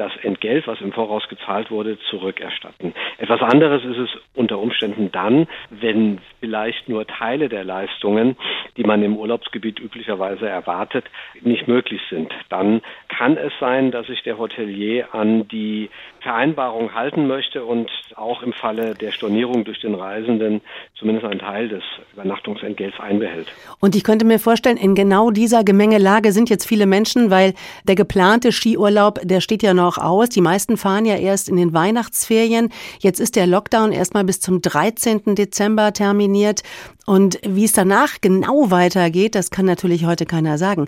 das 0.00 0.12
Entgelt, 0.22 0.66
was 0.66 0.80
im 0.80 0.92
Voraus 0.92 1.28
gezahlt 1.28 1.70
wurde, 1.70 1.98
zurückerstatten. 2.08 2.94
Etwas 3.18 3.42
anderes 3.42 3.84
ist 3.84 3.98
es 3.98 4.08
unter 4.34 4.58
Umständen 4.58 5.12
dann, 5.12 5.46
wenn 5.68 6.20
vielleicht 6.40 6.88
nur 6.88 7.06
Teile 7.06 7.50
der 7.50 7.64
Leistungen, 7.64 8.36
die 8.78 8.84
man 8.84 9.02
im 9.02 9.18
Urlaubsgebiet 9.18 9.78
üblicherweise 9.78 10.48
erwartet, 10.48 11.04
nicht 11.42 11.68
möglich 11.68 12.00
sind. 12.08 12.32
Dann 12.48 12.80
kann 13.08 13.36
es 13.36 13.52
sein, 13.60 13.90
dass 13.90 14.06
sich 14.06 14.22
der 14.22 14.38
Hotelier 14.38 15.14
an 15.14 15.46
die 15.48 15.90
Vereinbarung 16.20 16.94
halten 16.94 17.26
möchte 17.26 17.64
und 17.64 17.90
auch 18.16 18.42
im 18.42 18.54
Falle 18.54 18.94
der 18.94 19.10
Stornierung 19.10 19.64
durch 19.64 19.80
den 19.80 19.94
Reisenden 19.94 20.62
zumindest 20.98 21.26
einen 21.26 21.40
Teil 21.40 21.68
des 21.68 21.82
Übernachtungsentgelts 22.14 22.98
einbehält. 23.00 23.48
Und 23.80 23.94
ich 23.94 24.04
könnte 24.04 24.24
mir 24.24 24.38
vorstellen, 24.38 24.78
in 24.78 24.94
genau 24.94 25.30
dieser 25.30 25.62
Gemengelage 25.62 26.32
sind 26.32 26.48
jetzt 26.48 26.66
viele 26.66 26.86
Menschen, 26.86 27.30
weil 27.30 27.52
der 27.84 27.96
geplante 27.96 28.50
Skiurlaub, 28.50 29.18
der 29.22 29.42
steht 29.42 29.62
ja 29.62 29.74
noch 29.74 29.89
aus. 29.98 30.28
Die 30.28 30.40
meisten 30.40 30.76
fahren 30.76 31.04
ja 31.04 31.16
erst 31.16 31.48
in 31.48 31.56
den 31.56 31.72
Weihnachtsferien. 31.72 32.70
Jetzt 33.00 33.20
ist 33.20 33.36
der 33.36 33.46
Lockdown 33.46 33.92
erstmal 33.92 34.24
bis 34.24 34.40
zum 34.40 34.62
13. 34.62 35.34
Dezember 35.34 35.92
terminiert. 35.92 36.62
Und 37.06 37.40
wie 37.42 37.64
es 37.64 37.72
danach 37.72 38.20
genau 38.20 38.70
weitergeht, 38.70 39.34
das 39.34 39.50
kann 39.50 39.66
natürlich 39.66 40.06
heute 40.06 40.26
keiner 40.26 40.58
sagen. 40.58 40.86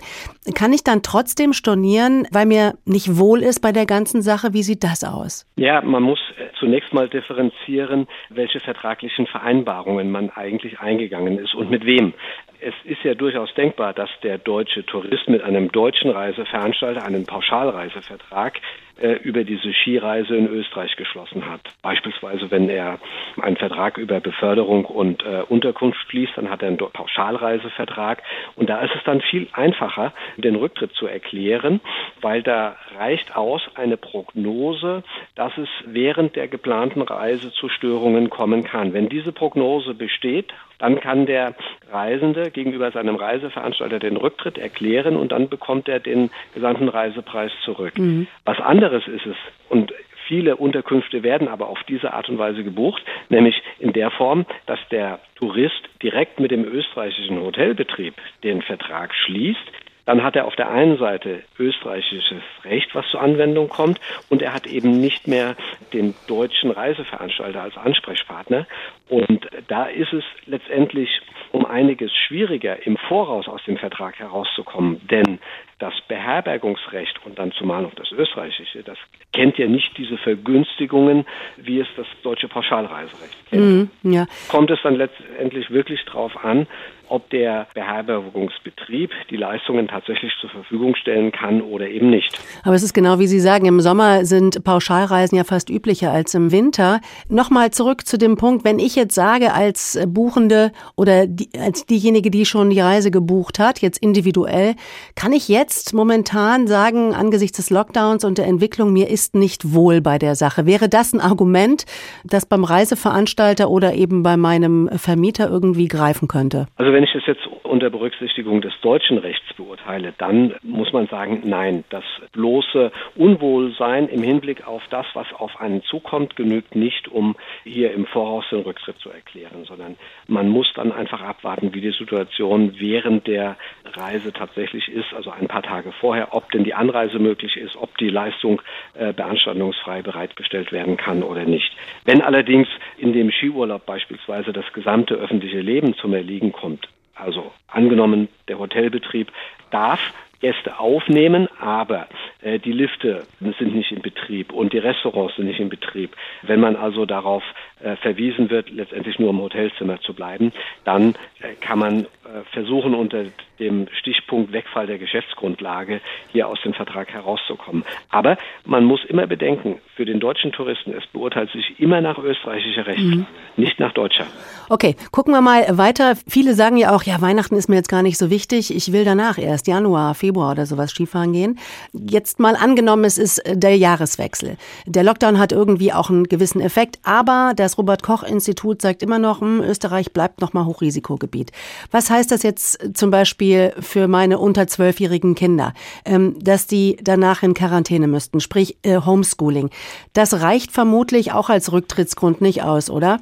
Kann 0.55 0.71
ich 0.71 0.83
dann 0.83 1.01
trotzdem 1.03 1.51
stornieren, 1.51 2.27
weil 2.31 2.45
mir 2.45 2.75
nicht 2.85 3.17
wohl 3.17 3.41
ist 3.41 3.61
bei 3.61 3.73
der 3.73 3.85
ganzen 3.85 4.21
Sache? 4.21 4.53
Wie 4.53 4.63
sieht 4.63 4.83
das 4.83 5.03
aus? 5.03 5.45
Ja, 5.57 5.81
man 5.81 6.01
muss 6.01 6.19
äh, 6.37 6.47
zunächst 6.59 6.93
mal 6.93 7.09
differenzieren, 7.09 8.07
welche 8.29 8.61
vertraglichen 8.61 9.27
Vereinbarungen 9.27 10.11
man 10.11 10.29
eigentlich 10.29 10.79
eingegangen 10.79 11.39
ist 11.39 11.55
und 11.55 11.69
mit 11.69 11.85
wem. 11.85 12.13
Es 12.61 12.73
ist 12.85 13.03
ja 13.03 13.15
durchaus 13.15 13.53
denkbar, 13.55 13.93
dass 13.93 14.09
der 14.23 14.37
deutsche 14.37 14.85
Tourist 14.85 15.27
mit 15.27 15.43
einem 15.43 15.73
deutschen 15.73 16.09
Reiseveranstalter 16.09 17.03
einen 17.03 17.25
Pauschalreisevertrag 17.25 18.61
äh, 19.01 19.13
über 19.23 19.43
diese 19.43 19.73
Skireise 19.73 20.35
in 20.35 20.47
Österreich 20.47 20.95
geschlossen 20.95 21.49
hat. 21.49 21.61
Beispielsweise, 21.81 22.51
wenn 22.51 22.69
er 22.69 22.99
einen 23.41 23.57
Vertrag 23.57 23.97
über 23.97 24.19
Beförderung 24.19 24.85
und 24.85 25.23
äh, 25.23 25.41
Unterkunft 25.49 25.99
schließt, 26.09 26.33
dann 26.35 26.49
hat 26.49 26.61
er 26.61 26.67
einen 26.67 26.77
Pauschalreisevertrag. 26.77 28.21
Und 28.55 28.69
da 28.69 28.81
ist 28.81 28.95
es 28.95 29.03
dann 29.03 29.21
viel 29.21 29.47
einfacher, 29.53 30.13
den 30.37 30.55
Rücktritt 30.55 30.93
zu 30.93 31.07
erklären, 31.07 31.81
weil 32.21 32.43
da 32.43 32.75
reicht 32.97 33.35
aus 33.35 33.61
eine 33.75 33.97
Prognose, 33.97 35.03
dass 35.35 35.57
es 35.57 35.69
während 35.85 36.35
der 36.35 36.47
geplanten 36.47 37.01
Reise 37.01 37.51
zu 37.51 37.69
Störungen 37.69 38.29
kommen 38.29 38.63
kann. 38.63 38.93
Wenn 38.93 39.09
diese 39.09 39.31
Prognose 39.31 39.93
besteht, 39.93 40.53
dann 40.83 40.99
kann 40.99 41.25
der 41.25 41.55
Reisende 41.91 42.51
gegenüber 42.51 42.91
seinem 42.91 43.15
Reiseveranstalter 43.15 43.99
den 43.99 44.17
Rücktritt 44.17 44.57
erklären 44.57 45.15
und 45.15 45.31
dann 45.31 45.47
bekommt 45.47 45.87
er 45.87 46.01
den 46.01 46.29
gesamten 46.53 46.89
Reisepreis 46.89 47.53
zurück. 47.63 47.97
Mhm. 47.97 48.27
Was 48.43 48.59
anderes 48.59 48.82
ist 48.91 49.25
es, 49.25 49.35
und 49.69 49.93
viele 50.27 50.55
Unterkünfte 50.55 51.23
werden 51.23 51.47
aber 51.47 51.67
auf 51.67 51.83
diese 51.87 52.13
Art 52.13 52.29
und 52.29 52.37
Weise 52.37 52.63
gebucht, 52.63 53.03
nämlich 53.29 53.61
in 53.79 53.93
der 53.93 54.11
Form, 54.11 54.45
dass 54.65 54.79
der 54.89 55.19
Tourist 55.35 55.81
direkt 56.01 56.39
mit 56.39 56.51
dem 56.51 56.65
österreichischen 56.65 57.39
Hotelbetrieb 57.39 58.15
den 58.43 58.61
Vertrag 58.61 59.13
schließt, 59.13 59.59
dann 60.05 60.21
hat 60.21 60.35
er 60.35 60.45
auf 60.45 60.55
der 60.55 60.69
einen 60.69 60.97
Seite 60.97 61.43
österreichisches 61.57 62.43
Recht, 62.65 62.93
was 62.93 63.07
zur 63.09 63.21
Anwendung 63.21 63.69
kommt, 63.69 63.99
und 64.29 64.41
er 64.41 64.53
hat 64.53 64.67
eben 64.67 64.99
nicht 64.99 65.27
mehr 65.27 65.55
den 65.93 66.13
deutschen 66.27 66.71
Reiseveranstalter 66.71 67.61
als 67.61 67.77
Ansprechpartner. 67.77 68.67
Und 69.07 69.47
da 69.67 69.85
ist 69.85 70.11
es 70.11 70.23
letztendlich 70.45 71.21
um 71.51 71.65
einiges 71.65 72.11
schwieriger, 72.13 72.85
im 72.85 72.97
Voraus 72.97 73.47
aus 73.47 73.63
dem 73.63 73.77
Vertrag 73.77 74.19
herauszukommen, 74.19 74.99
denn 75.07 75.39
das 75.83 75.93
Beherbergungsrecht 76.07 77.19
und 77.25 77.37
dann 77.37 77.51
zumal 77.51 77.81
noch 77.81 77.93
das 77.93 78.09
österreichische, 78.13 78.83
das 78.83 78.97
kennt 79.33 79.57
ja 79.57 79.67
nicht 79.67 79.97
diese 79.97 80.17
Vergünstigungen, 80.17 81.25
wie 81.57 81.81
es 81.81 81.87
das 81.97 82.07
deutsche 82.23 82.47
Pauschalreiserecht 82.47 83.49
kennt. 83.49 83.89
Mm, 84.03 84.11
ja. 84.13 84.25
Kommt 84.47 84.71
es 84.71 84.79
dann 84.81 84.95
letztendlich 84.95 85.71
wirklich 85.71 85.99
darauf 86.05 86.41
an, 86.41 86.67
ob 87.09 87.29
der 87.29 87.67
Beherbergungsbetrieb 87.73 89.11
die 89.29 89.35
Leistungen 89.35 89.87
tatsächlich 89.87 90.31
zur 90.41 90.49
Verfügung 90.49 90.95
stellen 90.95 91.31
kann 91.31 91.61
oder 91.61 91.87
eben 91.87 92.09
nicht. 92.09 92.39
Aber 92.63 92.75
es 92.75 92.81
ist 92.81 92.93
genau 92.93 93.19
wie 93.19 93.27
Sie 93.27 93.39
sagen, 93.39 93.65
im 93.65 93.81
Sommer 93.81 94.25
sind 94.25 94.63
Pauschalreisen 94.63 95.37
ja 95.37 95.43
fast 95.43 95.69
üblicher 95.69 96.11
als 96.11 96.33
im 96.33 96.51
Winter. 96.51 97.01
Nochmal 97.29 97.71
zurück 97.71 98.07
zu 98.07 98.17
dem 98.17 98.35
Punkt, 98.35 98.65
wenn 98.65 98.79
ich 98.79 98.95
jetzt 98.95 99.13
sage 99.13 99.53
als 99.53 99.99
Buchende 100.07 100.71
oder 100.95 101.27
die, 101.27 101.49
als 101.59 101.85
diejenige, 101.85 102.31
die 102.31 102.45
schon 102.45 102.69
die 102.69 102.79
Reise 102.79 103.11
gebucht 103.11 103.59
hat, 103.59 103.81
jetzt 103.81 104.01
individuell, 104.01 104.75
kann 105.15 105.33
ich 105.33 105.49
jetzt 105.49 105.72
momentan 105.93 106.67
sagen, 106.67 107.13
angesichts 107.13 107.57
des 107.57 107.69
Lockdowns 107.69 108.23
und 108.25 108.37
der 108.37 108.45
Entwicklung, 108.45 108.93
mir 108.93 109.09
ist 109.09 109.35
nicht 109.35 109.73
wohl 109.73 110.01
bei 110.01 110.17
der 110.17 110.35
Sache. 110.35 110.65
Wäre 110.65 110.89
das 110.89 111.13
ein 111.13 111.21
Argument, 111.21 111.85
das 112.23 112.45
beim 112.45 112.63
Reiseveranstalter 112.63 113.69
oder 113.69 113.93
eben 113.93 114.23
bei 114.23 114.37
meinem 114.37 114.89
Vermieter 114.97 115.49
irgendwie 115.49 115.87
greifen 115.87 116.27
könnte? 116.27 116.67
Also 116.75 116.93
wenn 116.93 117.03
ich 117.03 117.15
es 117.15 117.25
jetzt 117.25 117.47
unter 117.63 117.89
Berücksichtigung 117.89 118.61
des 118.61 118.73
deutschen 118.81 119.17
Rechts 119.17 119.51
beurteile, 119.57 120.13
dann 120.19 120.53
muss 120.61 120.93
man 120.93 121.07
sagen, 121.07 121.41
nein, 121.43 121.83
das 121.89 122.03
bloße 122.31 122.91
Unwohlsein 123.15 124.07
im 124.09 124.21
Hinblick 124.21 124.67
auf 124.67 124.83
das, 124.91 125.07
was 125.15 125.25
auf 125.37 125.59
einen 125.59 125.81
zukommt, 125.81 126.35
genügt 126.35 126.75
nicht, 126.75 127.07
um 127.07 127.35
hier 127.63 127.91
im 127.93 128.05
Voraus 128.05 128.45
den 128.51 128.61
Rücktritt 128.61 128.99
zu 128.99 129.09
erklären, 129.09 129.65
sondern 129.65 129.95
man 130.27 130.49
muss 130.49 130.71
dann 130.75 130.91
einfach 130.91 131.21
abwarten, 131.21 131.73
wie 131.73 131.81
die 131.81 131.91
Situation 131.97 132.75
während 132.77 133.25
der 133.25 133.57
Reise 133.85 134.31
tatsächlich 134.31 134.87
ist, 134.89 135.11
also 135.15 135.31
ein 135.31 135.47
paar 135.47 135.62
Tage 135.63 135.91
vorher, 135.91 136.35
ob 136.35 136.51
denn 136.51 136.63
die 136.63 136.75
Anreise 136.75 137.17
möglich 137.17 137.57
ist, 137.57 137.75
ob 137.75 137.97
die 137.97 138.09
Leistung 138.09 138.61
äh, 138.93 139.13
beanstandungsfrei 139.13 140.01
bereitgestellt 140.01 140.71
werden 140.71 140.97
kann 140.97 141.23
oder 141.23 141.45
nicht. 141.45 141.75
Wenn 142.05 142.21
allerdings 142.21 142.67
in 142.97 143.13
dem 143.13 143.31
Skiurlaub 143.31 143.85
beispielsweise 143.85 144.53
das 144.53 144.71
gesamte 144.73 145.15
öffentliche 145.15 145.61
Leben 145.61 145.95
zum 145.95 146.13
Erliegen 146.13 146.51
kommt, 146.51 146.87
also 147.15 147.51
angenommen, 147.67 148.27
der 148.47 148.59
Hotelbetrieb 148.59 149.31
darf 149.71 149.99
Gäste 150.43 150.77
aufnehmen, 150.77 151.47
aber 151.57 152.07
äh, 152.41 152.59
die 152.59 152.73
Lifte 152.73 153.23
sind 153.39 153.73
nicht 153.73 153.93
in 153.93 154.01
Betrieb 154.01 154.51
und 154.51 154.73
die 154.73 154.77
Restaurants 154.77 155.37
sind 155.37 155.45
nicht 155.45 155.61
in 155.61 155.69
Betrieb. 155.69 156.11
Wenn 156.41 156.59
man 156.59 156.75
also 156.75 157.05
darauf 157.05 157.43
äh, 157.79 157.95
verwiesen 157.95 158.49
wird, 158.49 158.69
letztendlich 158.69 159.19
nur 159.19 159.29
im 159.29 159.39
Hotelzimmer 159.39 160.01
zu 160.01 160.13
bleiben, 160.13 160.51
dann 160.83 161.15
äh, 161.39 161.53
kann 161.61 161.79
man 161.79 162.01
äh, 162.01 162.05
versuchen, 162.51 162.93
unter 162.93 163.23
dem 163.59 163.87
Stichpunkt 163.99 164.51
Wegfall 164.51 164.87
der 164.87 164.97
Geschäftsgrundlage 164.97 166.01
hier 166.33 166.49
aus 166.49 166.59
dem 166.63 166.73
Vertrag 166.73 167.13
herauszukommen. 167.13 167.85
Aber 168.09 168.37
man 168.65 168.83
muss 168.83 169.05
immer 169.05 169.27
bedenken, 169.27 169.79
für 169.95 170.05
den 170.05 170.19
deutschen 170.19 170.51
Touristen, 170.51 170.93
es 170.93 171.05
beurteilt 171.07 171.51
sich 171.51 171.79
immer 171.79 172.01
nach 172.01 172.17
österreichischer 172.17 172.87
Rechtslage, 172.87 173.15
mhm. 173.15 173.25
nicht 173.55 173.79
nach 173.79 173.93
deutscher. 173.93 174.25
Okay, 174.69 174.95
gucken 175.11 175.33
wir 175.33 175.41
mal 175.41 175.65
weiter. 175.77 176.15
Viele 176.27 176.55
sagen 176.55 176.77
ja 176.77 176.95
auch, 176.95 177.03
ja, 177.03 177.21
Weihnachten 177.21 177.55
ist 177.55 177.69
mir 177.69 177.75
jetzt 177.75 177.89
gar 177.89 178.01
nicht 178.01 178.17
so 178.17 178.29
wichtig. 178.29 178.75
Ich 178.75 178.91
will 178.91 179.05
danach 179.05 179.37
erst 179.37 179.67
Januar, 179.67 180.15
Februar 180.15 180.32
oder 180.39 180.65
sowas 180.65 180.91
Skifahren 180.91 181.33
gehen. 181.33 181.59
Jetzt 181.93 182.39
mal 182.39 182.55
angenommen, 182.55 183.05
es 183.05 183.17
ist 183.17 183.41
der 183.47 183.77
Jahreswechsel. 183.77 184.57
Der 184.85 185.03
Lockdown 185.03 185.39
hat 185.39 185.51
irgendwie 185.51 185.93
auch 185.93 186.09
einen 186.09 186.25
gewissen 186.25 186.61
Effekt, 186.61 186.99
aber 187.03 187.53
das 187.55 187.77
Robert-Koch-Institut 187.77 188.81
sagt 188.81 189.03
immer 189.03 189.19
noch, 189.19 189.41
hm, 189.41 189.61
Österreich 189.61 190.13
bleibt 190.13 190.41
noch 190.41 190.53
mal 190.53 190.65
Hochrisikogebiet. 190.65 191.51
Was 191.91 192.09
heißt 192.09 192.31
das 192.31 192.43
jetzt 192.43 192.79
zum 192.93 193.11
Beispiel 193.11 193.73
für 193.79 194.07
meine 194.07 194.39
unter 194.39 194.67
zwölfjährigen 194.67 195.35
Kinder, 195.35 195.73
ähm, 196.05 196.35
dass 196.39 196.67
die 196.67 196.97
danach 197.01 197.43
in 197.43 197.53
Quarantäne 197.53 198.07
müssten, 198.07 198.39
sprich 198.39 198.77
äh, 198.83 198.99
Homeschooling? 198.99 199.69
Das 200.13 200.41
reicht 200.41 200.71
vermutlich 200.71 201.31
auch 201.31 201.49
als 201.49 201.71
Rücktrittsgrund 201.71 202.41
nicht 202.41 202.63
aus, 202.63 202.89
oder? 202.89 203.19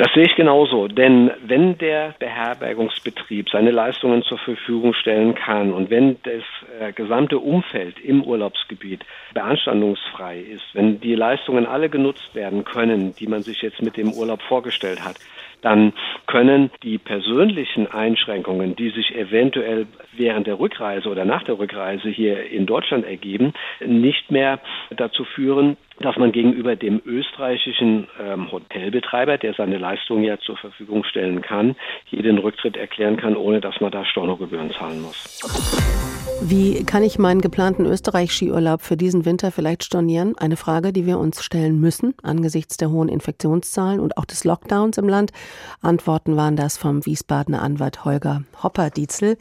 Das 0.00 0.08
sehe 0.14 0.24
ich 0.24 0.34
genauso, 0.34 0.88
denn 0.88 1.30
wenn 1.42 1.76
der 1.76 2.14
Beherbergungsbetrieb 2.18 3.50
seine 3.50 3.70
Leistungen 3.70 4.22
zur 4.22 4.38
Verfügung 4.38 4.94
stellen 4.94 5.34
kann 5.34 5.74
und 5.74 5.90
wenn 5.90 6.16
das 6.22 6.42
äh, 6.80 6.90
gesamte 6.94 7.38
Umfeld 7.38 8.00
im 8.02 8.24
Urlaubsgebiet 8.24 9.04
beanstandungsfrei 9.34 10.38
ist, 10.38 10.64
wenn 10.72 11.00
die 11.00 11.14
Leistungen 11.14 11.66
alle 11.66 11.90
genutzt 11.90 12.34
werden 12.34 12.64
können, 12.64 13.14
die 13.16 13.26
man 13.26 13.42
sich 13.42 13.60
jetzt 13.60 13.82
mit 13.82 13.98
dem 13.98 14.14
Urlaub 14.14 14.40
vorgestellt 14.40 15.04
hat, 15.04 15.16
dann 15.60 15.92
können 16.26 16.70
die 16.82 16.96
persönlichen 16.96 17.86
Einschränkungen, 17.86 18.76
die 18.76 18.88
sich 18.88 19.14
eventuell 19.14 19.86
während 20.12 20.46
der 20.46 20.58
Rückreise 20.58 21.10
oder 21.10 21.26
nach 21.26 21.42
der 21.42 21.58
Rückreise 21.58 22.08
hier 22.08 22.50
in 22.50 22.64
Deutschland 22.64 23.04
ergeben, 23.04 23.52
nicht 23.84 24.30
mehr 24.30 24.60
dazu 24.96 25.24
führen, 25.24 25.76
dass 26.00 26.16
man 26.16 26.32
gegenüber 26.32 26.76
dem 26.76 27.00
österreichischen 27.04 28.08
ähm, 28.18 28.50
Hotelbetreiber, 28.50 29.38
der 29.38 29.54
seine 29.54 29.78
Leistungen 29.78 30.24
ja 30.24 30.38
zur 30.38 30.56
Verfügung 30.56 31.04
stellen 31.04 31.42
kann, 31.42 31.76
hier 32.06 32.22
den 32.22 32.38
Rücktritt 32.38 32.76
erklären 32.76 33.16
kann, 33.16 33.36
ohne 33.36 33.60
dass 33.60 33.80
man 33.80 33.92
da 33.92 34.04
Stornogebühren 34.04 34.70
zahlen 34.72 35.02
muss. 35.02 36.09
Wie 36.42 36.84
kann 36.84 37.02
ich 37.02 37.18
meinen 37.18 37.40
geplanten 37.40 37.86
Österreich-Skiurlaub 37.86 38.82
für 38.82 38.96
diesen 38.96 39.24
Winter 39.24 39.52
vielleicht 39.52 39.84
stornieren? 39.84 40.36
Eine 40.38 40.56
Frage, 40.56 40.92
die 40.92 41.06
wir 41.06 41.18
uns 41.18 41.42
stellen 41.42 41.80
müssen 41.80 42.14
angesichts 42.22 42.76
der 42.76 42.90
hohen 42.90 43.08
Infektionszahlen 43.08 44.00
und 44.00 44.16
auch 44.16 44.24
des 44.24 44.44
Lockdowns 44.44 44.98
im 44.98 45.08
Land. 45.08 45.32
Antworten 45.80 46.36
waren 46.36 46.56
das 46.56 46.76
vom 46.76 47.04
Wiesbadener 47.06 47.62
Anwalt 47.62 48.04
Holger 48.04 48.42
Hopper-Dietzel. 48.62 49.36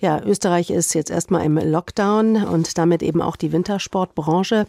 Ja, 0.00 0.22
Österreich 0.22 0.70
ist 0.70 0.94
jetzt 0.94 1.10
erstmal 1.10 1.44
im 1.44 1.58
Lockdown 1.58 2.44
und 2.44 2.78
damit 2.78 3.02
eben 3.02 3.20
auch 3.20 3.34
die 3.34 3.50
Wintersportbranche. 3.50 4.66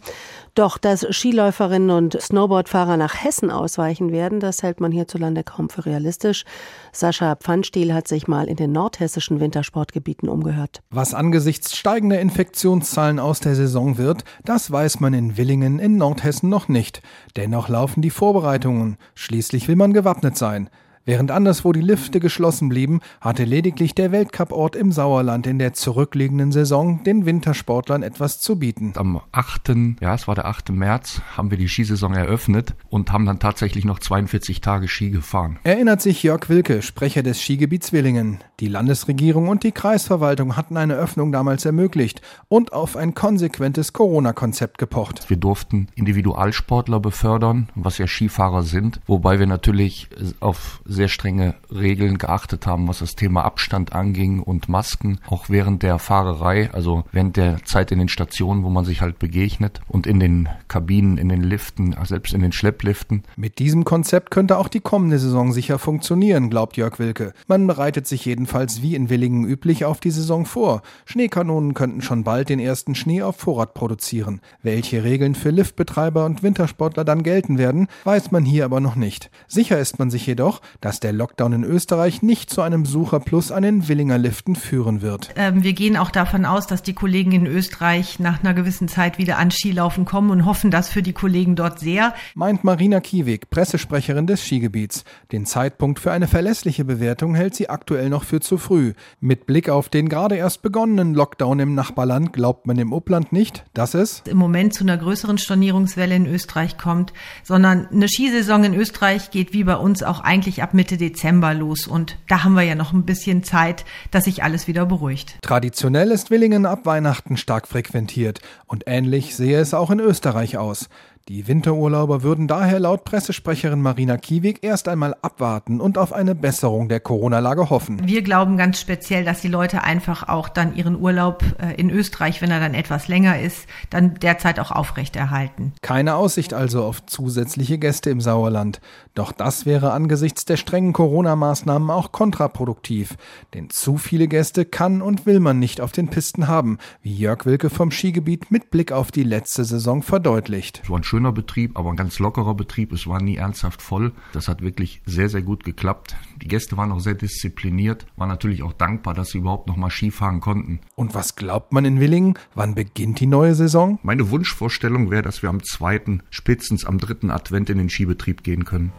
Doch 0.56 0.76
dass 0.76 1.06
Skiläuferinnen 1.08 1.90
und 1.90 2.20
Snowboardfahrer 2.20 2.96
nach 2.96 3.22
Hessen 3.22 3.52
ausweichen 3.52 4.10
werden, 4.10 4.40
das 4.40 4.64
hält 4.64 4.80
man 4.80 4.90
hierzulande 4.90 5.44
kaum 5.44 5.70
für 5.70 5.86
realistisch. 5.86 6.44
Sascha 6.92 7.36
Pfannstiel 7.36 7.94
hat 7.94 8.08
sich 8.08 8.26
mal 8.26 8.48
in 8.48 8.56
den 8.56 8.72
nordhessischen 8.72 9.38
Wintersportgebieten 9.38 10.28
umgehört. 10.28 10.82
Was 10.90 11.14
angesichts 11.14 11.59
steigender 11.68 12.20
Infektionszahlen 12.20 13.18
aus 13.18 13.40
der 13.40 13.54
Saison 13.54 13.98
wird, 13.98 14.24
das 14.44 14.70
weiß 14.70 15.00
man 15.00 15.14
in 15.14 15.36
Willingen 15.36 15.78
in 15.78 15.96
Nordhessen 15.96 16.48
noch 16.48 16.68
nicht. 16.68 17.02
Dennoch 17.36 17.68
laufen 17.68 18.02
die 18.02 18.10
Vorbereitungen. 18.10 18.96
Schließlich 19.14 19.68
will 19.68 19.76
man 19.76 19.92
gewappnet 19.92 20.36
sein. 20.36 20.70
Während 21.06 21.30
anderswo 21.30 21.72
die 21.72 21.80
Lifte 21.80 22.20
geschlossen 22.20 22.68
blieben, 22.68 23.00
hatte 23.22 23.44
lediglich 23.44 23.94
der 23.94 24.12
Weltcuport 24.12 24.76
im 24.76 24.92
Sauerland 24.92 25.46
in 25.46 25.58
der 25.58 25.72
zurückliegenden 25.72 26.52
Saison 26.52 27.02
den 27.04 27.24
Wintersportlern 27.24 28.02
etwas 28.02 28.38
zu 28.38 28.58
bieten. 28.58 28.92
Am 28.96 29.18
8., 29.32 29.72
ja, 30.00 30.14
es 30.14 30.28
war 30.28 30.34
der 30.34 30.44
8. 30.44 30.70
März, 30.70 31.22
haben 31.36 31.50
wir 31.50 31.56
die 31.56 31.68
Skisaison 31.68 32.12
eröffnet 32.12 32.74
und 32.90 33.12
haben 33.12 33.24
dann 33.24 33.38
tatsächlich 33.38 33.86
noch 33.86 33.98
42 33.98 34.60
Tage 34.60 34.88
Ski 34.88 35.08
gefahren. 35.10 35.58
Erinnert 35.64 36.02
sich 36.02 36.22
Jörg 36.22 36.50
Wilke, 36.50 36.82
Sprecher 36.82 37.22
des 37.22 37.40
Skigebiets 37.40 37.94
Willingen. 37.94 38.38
Die 38.60 38.68
Landesregierung 38.68 39.48
und 39.48 39.64
die 39.64 39.72
Kreisverwaltung 39.72 40.58
hatten 40.58 40.76
eine 40.76 40.96
Öffnung 40.96 41.32
damals 41.32 41.64
ermöglicht 41.64 42.20
und 42.48 42.74
auf 42.74 42.96
ein 42.96 43.14
konsequentes 43.14 43.94
Corona-Konzept 43.94 44.76
gepocht. 44.76 45.30
Wir 45.30 45.38
durften 45.38 45.88
Individualsportler 45.94 47.00
befördern, 47.00 47.70
was 47.74 47.96
ja 47.96 48.06
Skifahrer 48.06 48.64
sind, 48.64 49.00
wobei 49.06 49.38
wir 49.38 49.46
natürlich 49.46 50.10
auf 50.40 50.82
sehr 50.84 50.99
strenge 51.08 51.54
Regeln 51.70 52.18
geachtet 52.18 52.66
haben, 52.66 52.88
was 52.88 53.00
das 53.00 53.14
Thema 53.14 53.44
Abstand 53.44 53.92
anging 53.92 54.40
und 54.40 54.68
Masken, 54.68 55.18
auch 55.28 55.48
während 55.48 55.82
der 55.82 55.98
Fahrerei, 55.98 56.70
also 56.72 57.04
während 57.12 57.36
der 57.36 57.64
Zeit 57.64 57.92
in 57.92 57.98
den 57.98 58.08
Stationen, 58.08 58.64
wo 58.64 58.70
man 58.70 58.84
sich 58.84 59.00
halt 59.00 59.18
begegnet 59.18 59.80
und 59.88 60.06
in 60.06 60.20
den 60.20 60.48
Kabinen, 60.68 61.18
in 61.18 61.28
den 61.28 61.42
Liften, 61.42 61.94
selbst 62.04 62.34
in 62.34 62.40
den 62.40 62.52
Schleppliften. 62.52 63.22
Mit 63.36 63.58
diesem 63.58 63.84
Konzept 63.84 64.30
könnte 64.30 64.58
auch 64.58 64.68
die 64.68 64.80
kommende 64.80 65.18
Saison 65.18 65.52
sicher 65.52 65.78
funktionieren, 65.78 66.50
glaubt 66.50 66.76
Jörg 66.76 66.98
Wilke. 66.98 67.32
Man 67.46 67.66
bereitet 67.66 68.06
sich 68.06 68.24
jedenfalls 68.24 68.82
wie 68.82 68.94
in 68.94 69.10
Willingen 69.10 69.44
üblich 69.44 69.84
auf 69.84 70.00
die 70.00 70.10
Saison 70.10 70.46
vor. 70.46 70.82
Schneekanonen 71.04 71.74
könnten 71.74 72.02
schon 72.02 72.24
bald 72.24 72.48
den 72.48 72.60
ersten 72.60 72.94
Schnee 72.94 73.22
auf 73.22 73.36
Vorrat 73.36 73.74
produzieren. 73.74 74.40
Welche 74.62 75.04
Regeln 75.04 75.34
für 75.34 75.50
Liftbetreiber 75.50 76.24
und 76.24 76.42
Wintersportler 76.42 77.04
dann 77.04 77.22
gelten 77.22 77.58
werden, 77.58 77.88
weiß 78.04 78.30
man 78.30 78.44
hier 78.44 78.64
aber 78.64 78.80
noch 78.80 78.96
nicht. 78.96 79.30
Sicher 79.48 79.78
ist 79.78 79.98
man 79.98 80.10
sich 80.10 80.26
jedoch, 80.26 80.60
dass 80.80 81.00
der 81.00 81.12
Lockdown 81.12 81.52
in 81.52 81.64
Österreich 81.64 82.22
nicht 82.22 82.50
zu 82.50 82.62
einem 82.62 82.84
Besucherplus 82.84 83.52
an 83.52 83.62
den 83.62 83.88
Willinger 83.88 84.18
Liften 84.18 84.56
führen 84.56 85.02
wird. 85.02 85.30
Ähm, 85.36 85.62
wir 85.62 85.72
gehen 85.72 85.96
auch 85.96 86.10
davon 86.10 86.44
aus, 86.44 86.66
dass 86.66 86.82
die 86.82 86.94
Kollegen 86.94 87.32
in 87.32 87.46
Österreich 87.46 88.18
nach 88.18 88.42
einer 88.42 88.54
gewissen 88.54 88.88
Zeit 88.88 89.18
wieder 89.18 89.38
an 89.38 89.50
Skilaufen 89.50 90.04
kommen 90.04 90.30
und 90.30 90.46
hoffen 90.46 90.70
das 90.70 90.88
für 90.88 91.02
die 91.02 91.12
Kollegen 91.12 91.56
dort 91.56 91.80
sehr. 91.80 92.14
Meint 92.34 92.64
Marina 92.64 93.00
Kiewig, 93.00 93.50
Pressesprecherin 93.50 94.26
des 94.26 94.44
Skigebiets. 94.44 95.04
Den 95.32 95.46
Zeitpunkt 95.46 95.98
für 95.98 96.12
eine 96.12 96.28
verlässliche 96.28 96.84
Bewertung 96.84 97.34
hält 97.34 97.54
sie 97.54 97.68
aktuell 97.68 98.08
noch 98.08 98.24
für 98.24 98.40
zu 98.40 98.58
früh. 98.58 98.94
Mit 99.20 99.46
Blick 99.46 99.68
auf 99.68 99.88
den 99.88 100.08
gerade 100.08 100.36
erst 100.36 100.62
begonnenen 100.62 101.14
Lockdown 101.14 101.60
im 101.60 101.74
Nachbarland 101.74 102.32
glaubt 102.32 102.66
man 102.66 102.78
im 102.78 102.92
Upland 102.92 103.32
nicht, 103.32 103.64
dass 103.74 103.94
es 103.94 104.22
im 104.26 104.36
Moment 104.36 104.74
zu 104.74 104.84
einer 104.84 104.96
größeren 104.96 105.38
Stornierungswelle 105.38 106.14
in 106.14 106.26
Österreich 106.26 106.78
kommt, 106.78 107.12
sondern 107.42 107.86
eine 107.88 108.08
Skisaison 108.08 108.64
in 108.64 108.74
Österreich 108.74 109.30
geht 109.30 109.52
wie 109.52 109.64
bei 109.64 109.76
uns 109.76 110.02
auch 110.02 110.20
eigentlich 110.20 110.62
ab 110.62 110.69
ab 110.70 110.74
Mitte 110.74 110.96
Dezember 110.96 111.52
los 111.52 111.88
und 111.88 112.16
da 112.28 112.44
haben 112.44 112.54
wir 112.54 112.62
ja 112.62 112.76
noch 112.76 112.92
ein 112.92 113.04
bisschen 113.04 113.42
Zeit, 113.42 113.84
dass 114.12 114.26
sich 114.26 114.44
alles 114.44 114.68
wieder 114.68 114.86
beruhigt. 114.86 115.36
Traditionell 115.42 116.12
ist 116.12 116.30
Willingen 116.30 116.64
ab 116.64 116.86
Weihnachten 116.86 117.36
stark 117.36 117.66
frequentiert 117.66 118.40
und 118.66 118.84
ähnlich 118.86 119.34
sehe 119.34 119.58
es 119.58 119.74
auch 119.74 119.90
in 119.90 119.98
Österreich 119.98 120.58
aus. 120.58 120.88
Die 121.28 121.46
Winterurlauber 121.46 122.22
würden 122.22 122.48
daher 122.48 122.80
laut 122.80 123.04
Pressesprecherin 123.04 123.80
Marina 123.80 124.16
Kiewig 124.16 124.58
erst 124.62 124.88
einmal 124.88 125.14
abwarten 125.22 125.80
und 125.80 125.96
auf 125.98 126.12
eine 126.12 126.34
Besserung 126.34 126.88
der 126.88 126.98
Corona-Lage 126.98 127.70
hoffen. 127.70 128.00
Wir 128.04 128.22
glauben 128.22 128.56
ganz 128.56 128.80
speziell, 128.80 129.24
dass 129.24 129.40
die 129.40 129.48
Leute 129.48 129.84
einfach 129.84 130.28
auch 130.28 130.48
dann 130.48 130.74
ihren 130.74 131.00
Urlaub 131.00 131.44
äh, 131.60 131.74
in 131.74 131.90
Österreich, 131.90 132.42
wenn 132.42 132.50
er 132.50 132.58
dann 132.58 132.74
etwas 132.74 133.06
länger 133.06 133.40
ist, 133.40 133.66
dann 133.90 134.14
derzeit 134.14 134.58
auch 134.58 134.72
aufrechterhalten. 134.72 135.72
Keine 135.82 136.16
Aussicht 136.16 136.54
also 136.54 136.84
auf 136.84 137.06
zusätzliche 137.06 137.78
Gäste 137.78 138.10
im 138.10 138.20
Sauerland. 138.20 138.80
Doch 139.14 139.32
das 139.32 139.66
wäre 139.66 139.92
angesichts 139.92 140.44
der 140.46 140.56
strengen 140.56 140.92
Corona-Maßnahmen 140.92 141.90
auch 141.90 142.12
kontraproduktiv. 142.12 143.16
Denn 143.54 143.70
zu 143.70 143.98
viele 143.98 144.26
Gäste 144.26 144.64
kann 144.64 145.02
und 145.02 145.26
will 145.26 145.40
man 145.40 145.58
nicht 145.58 145.80
auf 145.80 145.92
den 145.92 146.08
Pisten 146.08 146.48
haben, 146.48 146.78
wie 147.02 147.14
Jörg 147.14 147.46
Wilke 147.46 147.70
vom 147.70 147.90
Skigebiet 147.90 148.50
mit 148.50 148.70
Blick 148.70 148.90
auf 148.90 149.12
die 149.12 149.24
letzte 149.24 149.64
Saison 149.64 150.02
verdeutlicht 150.02 150.82
schöner 151.10 151.32
Betrieb, 151.32 151.76
aber 151.76 151.90
ein 151.90 151.96
ganz 151.96 152.20
lockerer 152.20 152.54
Betrieb. 152.54 152.92
Es 152.92 153.08
war 153.08 153.20
nie 153.20 153.36
ernsthaft 153.36 153.82
voll. 153.82 154.12
Das 154.32 154.46
hat 154.46 154.62
wirklich 154.62 155.02
sehr, 155.06 155.28
sehr 155.28 155.42
gut 155.42 155.64
geklappt. 155.64 156.14
Die 156.40 156.46
Gäste 156.46 156.76
waren 156.76 156.92
auch 156.92 157.00
sehr 157.00 157.14
diszipliniert, 157.14 158.06
waren 158.16 158.28
natürlich 158.28 158.62
auch 158.62 158.72
dankbar, 158.72 159.14
dass 159.14 159.30
sie 159.30 159.38
überhaupt 159.38 159.66
noch 159.66 159.76
mal 159.76 159.90
Skifahren 159.90 160.40
konnten. 160.40 160.78
Und 160.94 161.14
was 161.14 161.34
glaubt 161.34 161.72
man 161.72 161.84
in 161.84 161.98
Willingen? 161.98 162.34
Wann 162.54 162.76
beginnt 162.76 163.18
die 163.18 163.26
neue 163.26 163.56
Saison? 163.56 163.98
Meine 164.04 164.30
Wunschvorstellung 164.30 165.10
wäre, 165.10 165.22
dass 165.22 165.42
wir 165.42 165.50
am 165.50 165.64
zweiten, 165.64 166.22
spätestens 166.30 166.84
am 166.84 166.98
dritten 166.98 167.32
Advent 167.32 167.70
in 167.70 167.78
den 167.78 167.90
Skibetrieb 167.90 168.44
gehen 168.44 168.64
können. 168.64 168.92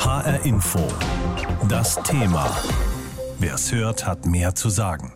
HR 0.00 0.44
Info. 0.44 0.86
Das 1.66 1.96
Thema. 2.02 2.50
Wer 3.38 3.54
es 3.54 3.72
hört, 3.72 4.06
hat 4.06 4.26
mehr 4.26 4.54
zu 4.54 4.68
sagen. 4.68 5.14